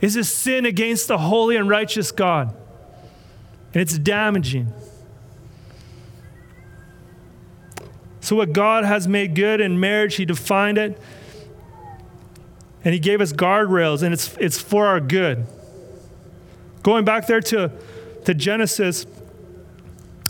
[0.00, 2.54] is a sin against the holy and righteous God.
[3.72, 4.72] And it's damaging.
[8.20, 11.00] So, what God has made good in marriage, He defined it.
[12.84, 15.46] And He gave us guardrails, and it's, it's for our good.
[16.82, 17.70] Going back there to,
[18.24, 19.06] to Genesis,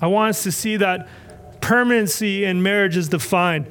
[0.00, 1.08] I want us to see that
[1.60, 3.66] permanency in marriage is defined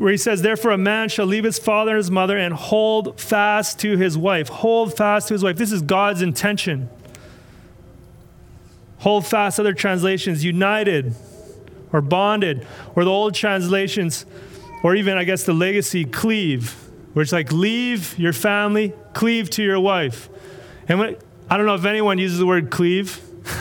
[0.00, 3.20] where he says, Therefore, a man shall leave his father and his mother and hold
[3.20, 4.48] fast to his wife.
[4.48, 5.56] Hold fast to his wife.
[5.56, 6.88] This is God's intention.
[9.00, 11.14] Hold fast, other translations, united
[11.92, 14.24] or bonded, or the old translations,
[14.82, 16.72] or even, I guess, the legacy, cleave,
[17.12, 20.30] where it's like leave your family, cleave to your wife.
[20.88, 21.16] And when,
[21.50, 23.20] I don't know if anyone uses the word cleave,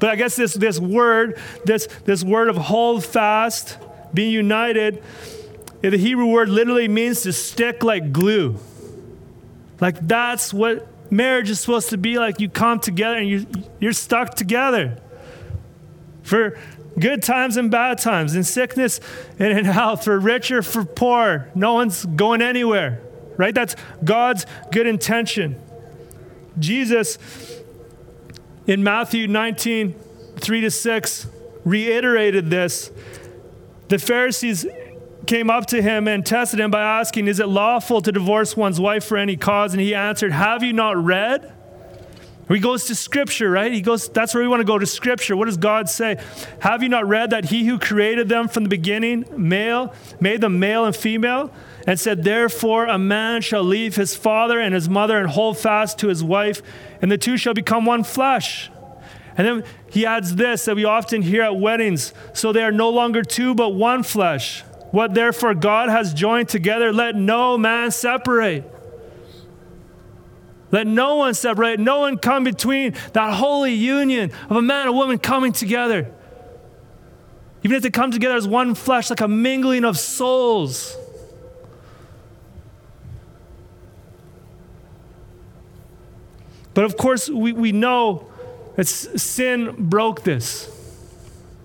[0.00, 3.78] but I guess this, this word, this, this word of hold fast,
[4.12, 5.04] being united,
[5.80, 8.58] the Hebrew word literally means to stick like glue.
[9.80, 12.40] Like that's what marriage is supposed to be like.
[12.40, 13.46] You come together and you,
[13.78, 15.00] you're stuck together
[16.22, 16.58] for
[16.98, 19.00] good times and bad times, in sickness
[19.38, 21.48] and in health, for rich or for poor.
[21.54, 23.00] No one's going anywhere,
[23.36, 23.54] right?
[23.54, 25.60] That's God's good intention.
[26.58, 27.18] Jesus
[28.66, 29.94] in Matthew 19,
[30.36, 31.26] 3 to 6,
[31.64, 32.90] reiterated this.
[33.88, 34.66] The Pharisees
[35.28, 38.80] came up to him and tested him by asking, Is it lawful to divorce one's
[38.80, 39.72] wife for any cause?
[39.74, 41.54] And he answered, Have you not read?
[42.48, 43.70] He goes to Scripture, right?
[43.70, 45.36] He goes, that's where we want to go to Scripture.
[45.36, 46.16] What does God say?
[46.60, 50.58] Have you not read that He who created them from the beginning, male, made them
[50.58, 51.52] male and female,
[51.86, 55.98] and said, Therefore a man shall leave his father and his mother and hold fast
[55.98, 56.62] to his wife,
[57.02, 58.70] and the two shall become one flesh.
[59.36, 62.88] And then he adds this that we often hear at weddings so they are no
[62.88, 64.64] longer two, but one flesh.
[64.90, 68.64] What therefore God has joined together, let no man separate.
[70.70, 74.96] Let no one separate, no one come between that holy union of a man and
[74.96, 76.12] woman coming together.
[77.62, 80.96] Even if they come together as one flesh, like a mingling of souls.
[86.74, 88.30] But of course, we, we know
[88.76, 90.70] that sin broke this.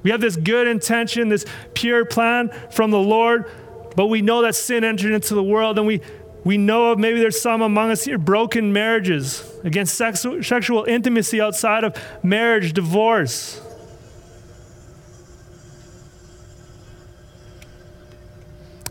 [0.03, 3.49] We have this good intention, this pure plan from the Lord,
[3.95, 6.01] but we know that sin entered into the world, and we,
[6.43, 11.39] we know of maybe there's some among us here broken marriages, against sexual, sexual intimacy
[11.39, 13.61] outside of marriage, divorce.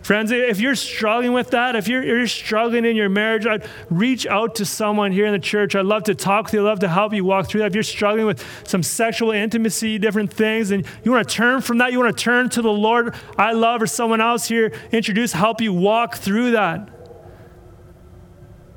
[0.02, 4.26] Friends, if you're struggling with that, if you're, you're, struggling in your marriage, I'd reach
[4.26, 5.76] out to someone here in the church.
[5.76, 6.60] I'd love to talk with you.
[6.60, 7.68] I'd love to help you walk through that.
[7.68, 11.78] If you're struggling with some sexual intimacy, different things, and you want to turn from
[11.78, 15.32] that, you want to turn to the Lord, I love, or someone else here introduce,
[15.32, 16.88] help you walk through that.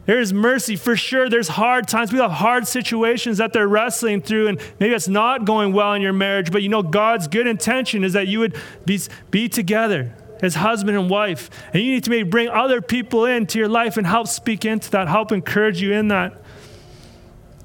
[0.05, 1.27] There's mercy for sure.
[1.27, 2.13] There's hard times.
[2.13, 6.03] We have hard situations that they're wrestling through, and maybe it's not going well in
[6.03, 8.55] your marriage, but you know God's good intention is that you would
[8.85, 8.99] be,
[9.31, 10.15] be together
[10.45, 11.49] as husband and wife.
[11.73, 14.91] And you need to maybe bring other people into your life and help speak into
[14.91, 16.41] that, help encourage you in that.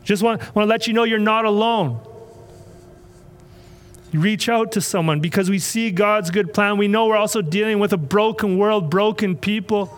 [0.03, 2.01] Just want, want to let you know you're not alone.
[4.12, 6.78] Reach out to someone because we see God's good plan.
[6.78, 9.97] We know we're also dealing with a broken world, broken people.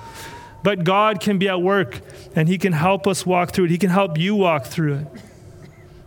[0.63, 2.01] But God can be at work
[2.37, 3.71] and He can help us walk through it.
[3.71, 5.07] He can help you walk through it.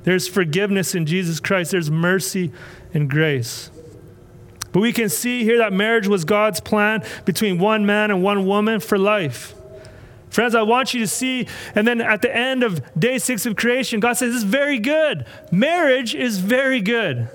[0.04, 2.52] There's forgiveness in Jesus Christ, there's mercy
[2.94, 3.72] and grace.
[4.76, 8.46] But we can see here that marriage was God's plan between one man and one
[8.46, 9.56] woman for life.
[10.30, 13.56] Friends, I want you to see, and then at the end of day six of
[13.56, 15.26] creation, God says, This is very good.
[15.50, 17.30] Marriage is very good.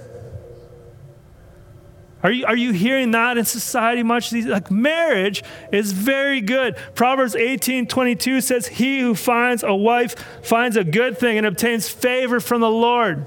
[2.22, 4.34] Are you, are you hearing that in society much?
[4.34, 6.76] Like marriage is very good.
[6.95, 11.88] Proverbs 18 22 says, He who finds a wife finds a good thing and obtains
[11.88, 13.24] favor from the Lord.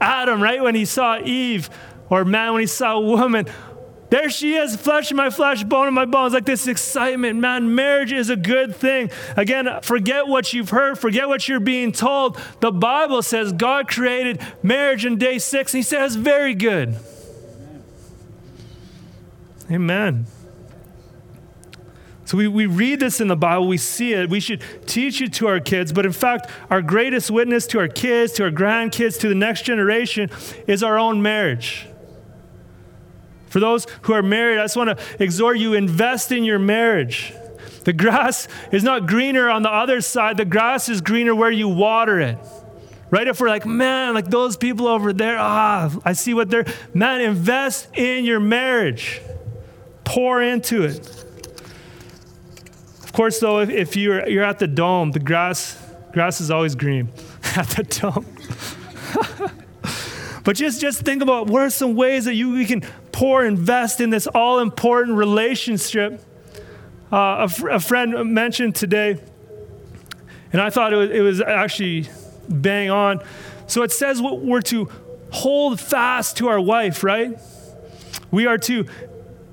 [0.00, 1.68] Adam, right, when he saw Eve,
[2.14, 3.44] or man, when he saw a woman,
[4.08, 7.40] there she is, flesh of my flesh, bone of my bones, like this excitement.
[7.40, 9.10] Man, marriage is a good thing.
[9.36, 12.38] Again, forget what you've heard, forget what you're being told.
[12.60, 16.96] The Bible says God created marriage in day six, and He says very good.
[19.68, 20.26] Amen.
[22.26, 25.32] So we, we read this in the Bible, we see it, we should teach it
[25.32, 25.92] to our kids.
[25.92, 29.62] But in fact, our greatest witness to our kids, to our grandkids, to the next
[29.62, 30.30] generation
[30.68, 31.88] is our own marriage.
[33.54, 37.32] For those who are married, I just want to exhort you invest in your marriage.
[37.84, 41.68] The grass is not greener on the other side, the grass is greener where you
[41.68, 42.36] water it.
[43.10, 43.28] Right?
[43.28, 47.20] If we're like, man, like those people over there, ah, I see what they're, man,
[47.20, 49.20] invest in your marriage,
[50.02, 51.06] pour into it.
[53.04, 55.80] Of course, though, if, if you're, you're at the dome, the grass,
[56.12, 57.08] grass is always green
[57.54, 58.26] at the dome.
[60.42, 62.82] but just, just think about what are some ways that you we can
[63.14, 66.20] pour, invest in this all important relationship.
[67.12, 69.22] Uh, a, fr- a, friend mentioned today,
[70.52, 72.08] and I thought it was, it was actually
[72.48, 73.22] bang on.
[73.68, 74.90] So it says we're to
[75.30, 77.38] hold fast to our wife, right?
[78.32, 78.86] We are to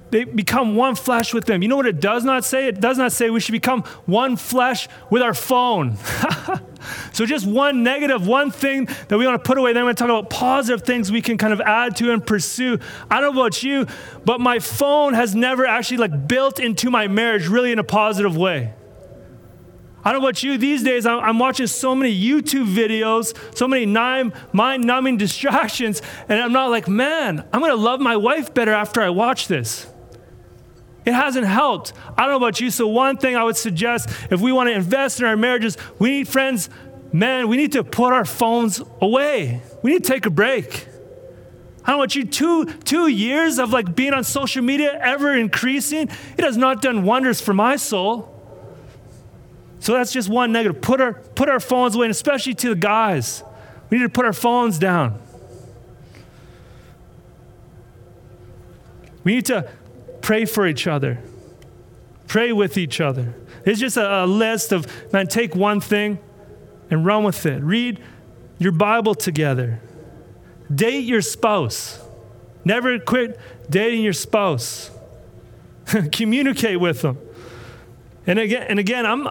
[0.10, 1.62] they become one flesh with them.
[1.62, 2.68] You know what it does not say?
[2.68, 5.98] It does not say we should become one flesh with our phone.
[7.14, 9.74] so just one negative, one thing that we want to put away.
[9.74, 12.26] Then we're going to talk about positive things we can kind of add to and
[12.26, 12.80] pursue.
[13.10, 13.88] I don't know about you,
[14.26, 18.38] but my phone has never actually like built into my marriage really in a positive
[18.38, 18.74] way.
[20.04, 23.86] I don't know about you, these days I'm, watching so many YouTube videos, so many
[23.86, 29.02] mind numbing distractions, and I'm not like, man, I'm gonna love my wife better after
[29.02, 29.91] I watch this.
[31.06, 31.94] It hasn't helped.
[32.18, 32.70] I don't know about you.
[32.70, 36.12] So, one thing I would suggest if we want to invest in our marriages, we
[36.12, 36.70] need friends,
[37.12, 39.62] man, we need to put our phones away.
[39.82, 40.88] We need to take a break.
[41.84, 46.10] I don't want you two two years of like being on social media ever increasing.
[46.38, 48.28] It has not done wonders for my soul.
[49.80, 50.80] So that's just one negative.
[50.82, 53.44] Put our put our phones away, and especially to the guys.
[53.90, 55.20] We need to put our phones down.
[59.24, 59.70] We need to
[60.22, 61.20] Pray for each other.
[62.28, 63.34] Pray with each other.
[63.66, 66.20] It's just a, a list of, man, take one thing
[66.90, 67.62] and run with it.
[67.64, 68.02] Read
[68.58, 69.82] your Bible together.
[70.74, 72.00] Date your spouse.
[72.64, 74.92] Never quit dating your spouse.
[76.12, 77.18] Communicate with them.
[78.28, 79.28] And again, and again, I'm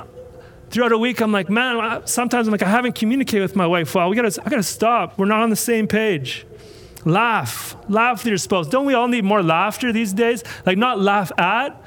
[0.71, 3.95] throughout a week, I'm like, man, sometimes I'm like, I haven't communicated with my wife
[3.95, 4.09] well.
[4.09, 5.19] We gotta, I gotta stop.
[5.19, 6.47] We're not on the same page.
[7.05, 7.77] Laugh.
[7.89, 8.69] Laugh with your spouse.
[8.69, 10.45] Don't we all need more laughter these days?
[10.67, 11.83] Like, not laugh at,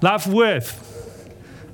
[0.00, 0.80] laugh with.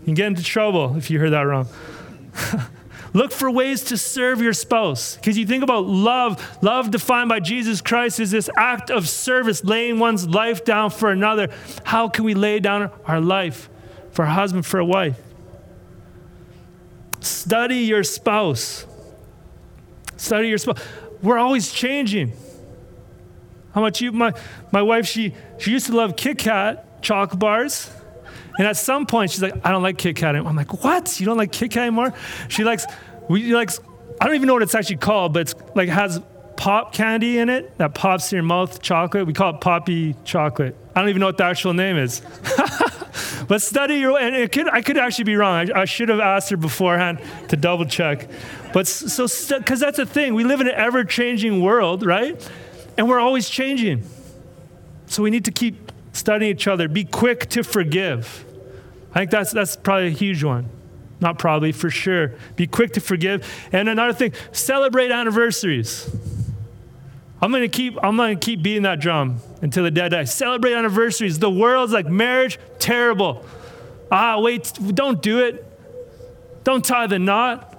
[0.00, 1.68] You can get into trouble if you heard that wrong.
[3.12, 5.16] Look for ways to serve your spouse.
[5.16, 9.64] Because you think about love, love defined by Jesus Christ is this act of service,
[9.64, 11.48] laying one's life down for another.
[11.84, 13.68] How can we lay down our life
[14.12, 15.18] for a husband, for a wife?
[17.20, 18.86] Study your spouse.
[20.16, 20.78] Study your spouse.
[21.20, 22.32] We're always changing.
[23.74, 24.12] How about you?
[24.12, 24.32] My,
[24.72, 27.90] my wife, she, she used to love Kit Kat chocolate bars.
[28.58, 30.50] And at some point, she's like, I don't like Kit Kat anymore.
[30.50, 31.20] I'm like, what?
[31.20, 32.12] You don't like Kit Kat anymore?
[32.48, 32.84] She likes,
[33.28, 33.80] we likes,
[34.20, 36.20] I don't even know what it's actually called, but it's like has
[36.56, 39.26] pop candy in it that pops in your mouth chocolate.
[39.26, 40.76] We call it poppy chocolate.
[40.94, 42.20] I don't even know what the actual name is.
[43.48, 45.70] but study your, and could, I could actually be wrong.
[45.70, 48.28] I, I should have asked her beforehand to double check.
[48.74, 49.26] But so,
[49.58, 52.36] because that's the thing, we live in an ever changing world, right?
[53.00, 54.04] And we're always changing.
[55.06, 56.86] So we need to keep studying each other.
[56.86, 58.44] Be quick to forgive.
[59.14, 60.68] I think that's, that's probably a huge one.
[61.18, 62.34] Not probably, for sure.
[62.56, 63.50] Be quick to forgive.
[63.72, 66.14] And another thing, celebrate anniversaries.
[67.40, 70.24] I'm gonna keep I'm gonna keep beating that drum until the dead die.
[70.24, 71.38] Celebrate anniversaries.
[71.38, 73.46] The world's like marriage, terrible.
[74.12, 75.64] Ah, wait, don't do it.
[76.64, 77.78] Don't tie the knot.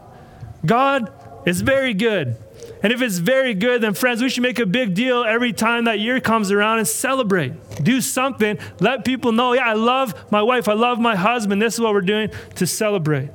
[0.66, 1.14] God
[1.46, 2.38] is very good.
[2.84, 5.86] And if it's very good, then friends, we should make a big deal every time
[5.86, 7.54] that year comes around and celebrate.
[7.82, 8.58] Do something.
[8.80, 11.62] Let people know, yeah, I love my wife, I love my husband.
[11.62, 13.30] This is what we're doing to celebrate.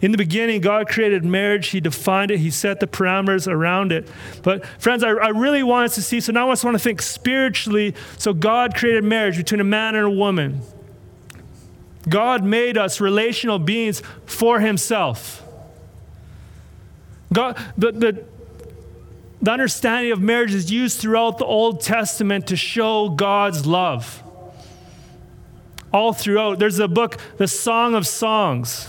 [0.00, 1.68] In the beginning, God created marriage.
[1.68, 2.38] He defined it.
[2.38, 4.08] He set the parameters around it.
[4.42, 6.20] But, friends, I, I really want us to see.
[6.20, 7.94] So now I just want to think spiritually.
[8.18, 10.60] So, God created marriage between a man and a woman.
[12.08, 15.45] God made us relational beings for Himself.
[17.32, 18.24] God, the, the,
[19.42, 24.22] the understanding of marriage is used throughout the Old Testament to show God's love.
[25.92, 26.58] All throughout.
[26.58, 28.88] There's a book, The Song of Songs.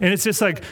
[0.00, 0.62] And it's just like,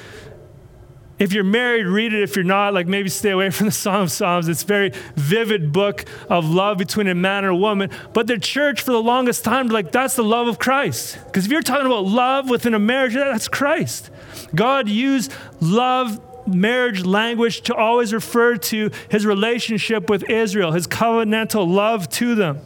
[1.18, 2.22] if you're married, read it.
[2.22, 4.48] If you're not, like maybe stay away from the Song of Psalms.
[4.48, 7.90] It's a very vivid book of love between a man and a woman.
[8.12, 11.18] But the church, for the longest time, like that's the love of Christ.
[11.26, 14.10] Because if you're talking about love within a marriage, that's Christ.
[14.54, 21.68] God used love marriage language to always refer to his relationship with Israel, his covenantal
[21.68, 22.60] love to them.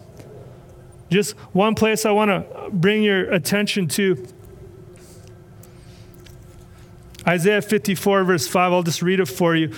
[1.11, 4.26] Just one place I want to bring your attention to
[7.26, 8.72] Isaiah 54, verse 5.
[8.72, 9.74] I'll just read it for you.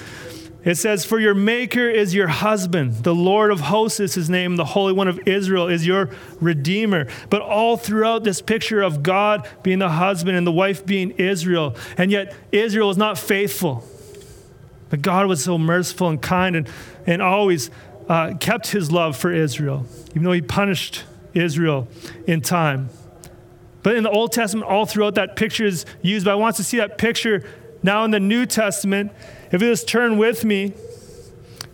[0.64, 3.02] It says, For your Maker is your husband.
[3.02, 4.56] The Lord of hosts is his name.
[4.56, 7.06] The Holy One of Israel is your Redeemer.
[7.30, 11.76] But all throughout this picture of God being the husband and the wife being Israel,
[11.96, 13.84] and yet Israel is not faithful.
[14.90, 16.68] But God was so merciful and kind and,
[17.06, 17.70] and always
[18.08, 21.88] uh, kept his love for Israel, even though he punished Israel
[22.26, 22.90] in time.
[23.82, 26.24] But in the Old Testament, all throughout that picture is used.
[26.26, 27.44] But I want to see that picture
[27.82, 29.12] now in the New Testament.
[29.52, 30.74] If you just turn with me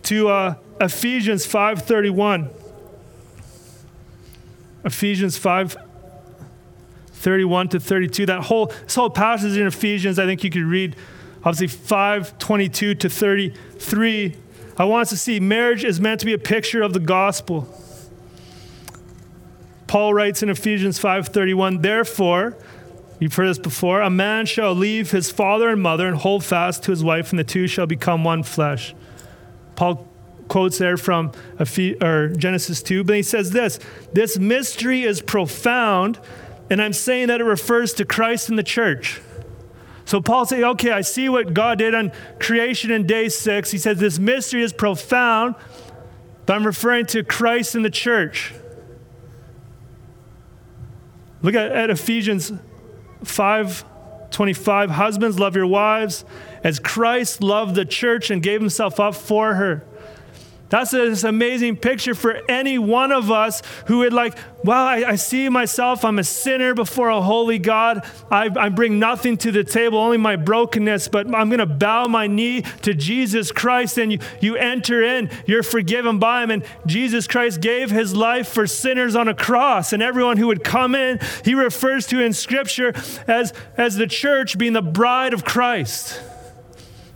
[0.03, 2.49] to uh, Ephesians 5:31.
[4.85, 5.75] Ephesians 5
[7.11, 8.25] 31 to 32.
[8.27, 10.95] That whole this whole passage in Ephesians, I think you could read
[11.47, 14.35] obviously 5 22 to 33.
[14.77, 17.73] I want us to see marriage is meant to be a picture of the gospel.
[19.87, 22.57] Paul writes in Ephesians 5:31, therefore,
[23.21, 26.83] you've heard this before, a man shall leave his father and mother and hold fast
[26.83, 28.93] to his wife, and the two shall become one flesh.
[29.77, 30.05] Paul
[30.49, 33.79] quotes there from Genesis 2, but he says this
[34.11, 36.19] this mystery is profound,
[36.69, 39.21] and I'm saying that it refers to Christ and the church.
[40.07, 43.71] So Paul says, okay, I see what God did on creation in day six.
[43.71, 45.55] He says this mystery is profound,
[46.45, 48.53] but I'm referring to Christ and the church.
[51.41, 52.53] Look at, at Ephesians
[53.25, 53.83] 5
[54.31, 54.91] 25.
[54.91, 56.23] Husbands, love your wives
[56.63, 59.85] as Christ loved the church and gave himself up for her.
[60.69, 65.15] That's this amazing picture for any one of us who would like, well, I, I
[65.15, 68.05] see myself, I'm a sinner before a holy God.
[68.29, 72.07] I, I bring nothing to the table, only my brokenness, but I'm going to bow
[72.07, 73.97] my knee to Jesus Christ.
[73.97, 76.51] And you, you enter in, you're forgiven by him.
[76.51, 79.93] And Jesus Christ gave his life for sinners on a cross.
[79.93, 82.93] And everyone who would come in, he refers to in Scripture
[83.25, 86.21] as, as the church being the bride of Christ.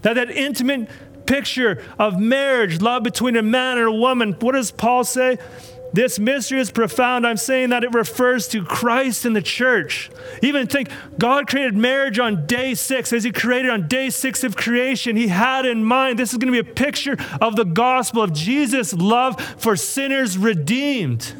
[0.03, 0.89] That that intimate
[1.31, 4.33] picture of marriage, love between a man and a woman.
[4.41, 5.37] What does Paul say?
[5.93, 7.25] This mystery is profound.
[7.25, 10.11] I'm saying that it refers to Christ and the church.
[10.41, 13.13] Even think God created marriage on day six.
[13.13, 16.53] As He created on day six of creation, He had in mind this is going
[16.53, 21.33] to be a picture of the gospel of Jesus' love for sinners redeemed.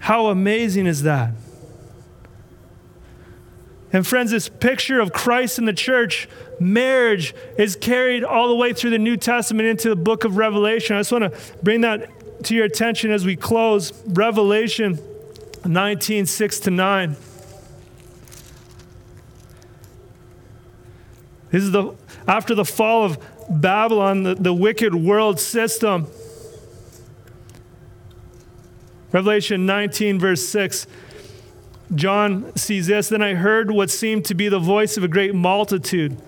[0.00, 1.32] How amazing is that?
[3.92, 6.28] And friends, this picture of Christ and the church,
[6.58, 10.96] marriage, is carried all the way through the New Testament into the book of Revelation.
[10.96, 13.92] I just want to bring that to your attention as we close.
[14.06, 14.98] Revelation
[15.64, 17.16] 19, 6 to 9.
[21.50, 21.94] This is the
[22.28, 26.08] after the fall of Babylon, the, the wicked world system.
[29.12, 30.86] Revelation 19, verse 6.
[31.94, 33.08] John sees this.
[33.08, 36.20] Then I heard what seemed to be the voice of a great multitude,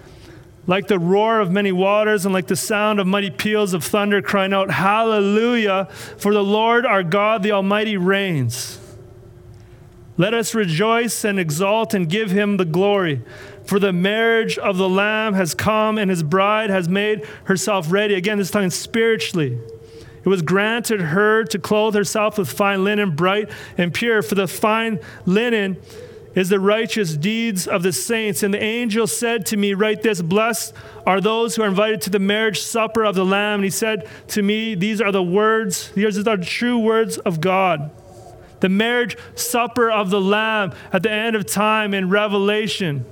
[0.69, 4.21] like the roar of many waters and like the sound of mighty peals of thunder,
[4.21, 5.87] crying out, Hallelujah!
[6.19, 8.79] For the Lord our God, the Almighty, reigns.
[10.19, 13.23] Let us rejoice and exult and give him the glory.
[13.65, 18.15] For the marriage of the Lamb has come, and his bride has made herself ready.
[18.15, 19.59] Again, this time spiritually.
[20.23, 24.47] It was granted her to clothe herself with fine linen, bright and pure, for the
[24.47, 25.79] fine linen
[26.35, 28.43] is the righteous deeds of the saints.
[28.43, 30.75] And the angel said to me, Write this Blessed
[31.07, 33.57] are those who are invited to the marriage supper of the Lamb.
[33.57, 37.41] And he said to me, These are the words, these are the true words of
[37.41, 37.91] God.
[38.61, 43.05] The marriage supper of the Lamb at the end of time in Revelation.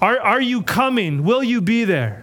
[0.00, 1.24] Are, are you coming?
[1.24, 2.22] Will you be there?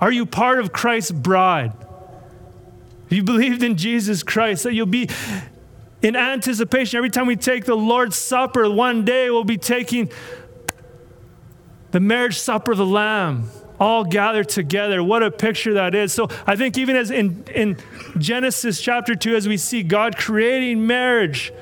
[0.00, 1.72] Are you part of Christ's bride?
[3.08, 5.08] You believed in Jesus Christ that you'll be
[6.02, 8.70] in anticipation every time we take the Lord's Supper?
[8.70, 10.10] One day we'll be taking
[11.92, 13.48] the marriage supper of the Lamb
[13.78, 15.02] all gathered together.
[15.02, 16.12] What a picture that is.
[16.12, 17.76] So I think even as in, in
[18.18, 21.52] Genesis chapter 2, as we see God creating marriage,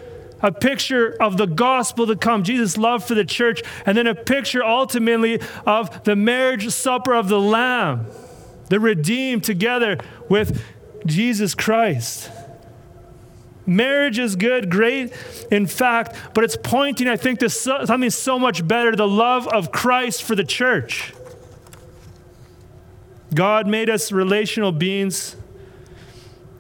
[0.43, 4.15] a picture of the gospel to come, Jesus' love for the church, and then a
[4.15, 8.07] picture ultimately of the marriage supper of the Lamb
[8.69, 10.63] the redeemed together with
[11.05, 12.31] Jesus Christ.
[13.71, 15.13] Marriage is good, great,
[15.53, 19.71] in fact, but it's pointing, I think, to something so much better the love of
[19.71, 21.15] Christ for the church.
[23.33, 25.37] God made us relational beings,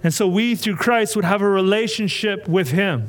[0.04, 3.08] and so we, through Christ, would have a relationship with Him.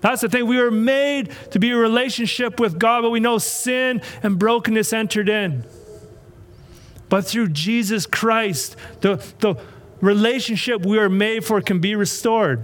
[0.00, 0.46] That's the thing.
[0.46, 4.92] We were made to be a relationship with God, but we know sin and brokenness
[4.92, 5.64] entered in.
[7.08, 9.56] But through Jesus Christ, the, the
[10.06, 12.62] relationship we are made for can be restored.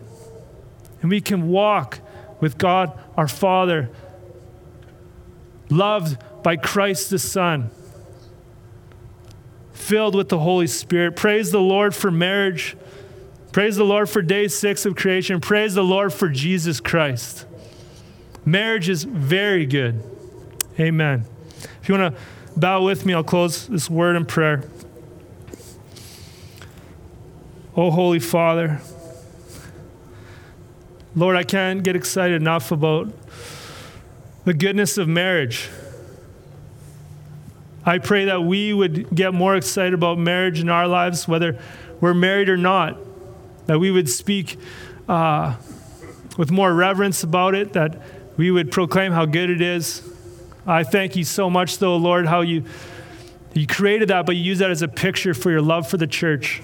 [1.00, 1.98] And we can walk
[2.40, 3.90] with God our Father
[5.68, 7.70] loved by Christ the Son,
[9.72, 11.16] filled with the Holy Spirit.
[11.16, 12.76] Praise the Lord for marriage.
[13.50, 15.40] Praise the Lord for day six of creation.
[15.40, 17.46] Praise the Lord for Jesus Christ.
[18.44, 20.02] Marriage is very good.
[20.78, 21.24] Amen.
[21.80, 22.22] If you want to
[22.56, 24.64] bow with me, I'll close this word in prayer.
[27.74, 28.82] Oh, Holy Father,
[31.16, 33.08] Lord, I can't get excited enough about
[34.44, 35.70] the goodness of marriage.
[37.86, 41.58] I pray that we would get more excited about marriage in our lives, whether
[41.98, 42.98] we're married or not,
[43.64, 44.58] that we would speak
[45.08, 45.56] uh,
[46.36, 48.02] with more reverence about it, that
[48.36, 50.06] we would proclaim how good it is.
[50.66, 52.64] I thank you so much, though, Lord, how you,
[53.54, 56.06] you created that, but you use that as a picture for your love for the
[56.06, 56.60] church.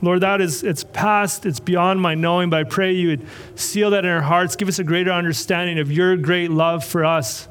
[0.00, 3.26] Lord, that is, it's past, it's beyond my knowing, but I pray you would
[3.56, 4.54] seal that in our hearts.
[4.54, 7.48] Give us a greater understanding of your great love for us,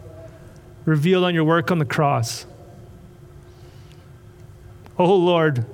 [0.85, 2.45] revealed on your work on the cross.
[4.97, 5.65] Oh, Lord,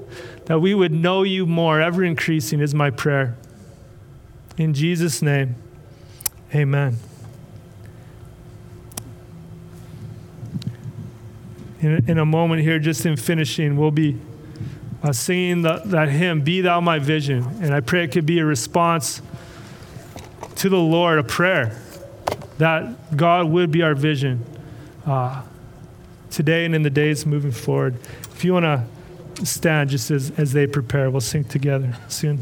[0.45, 3.37] that we would know you more, ever increasing, is my prayer.
[4.57, 5.55] In Jesus' name,
[6.53, 6.97] amen.
[11.81, 14.17] In, in a moment here, just in finishing, we'll be
[15.03, 17.43] uh, singing the, that hymn, Be Thou My Vision.
[17.61, 19.21] And I pray it could be a response
[20.55, 21.77] to the Lord, a prayer
[22.57, 24.45] that God would be our vision
[25.05, 25.43] uh,
[26.31, 27.97] today and in the days moving forward.
[28.31, 32.39] If you want to stand just as, as they prepare, we'll sing together soon.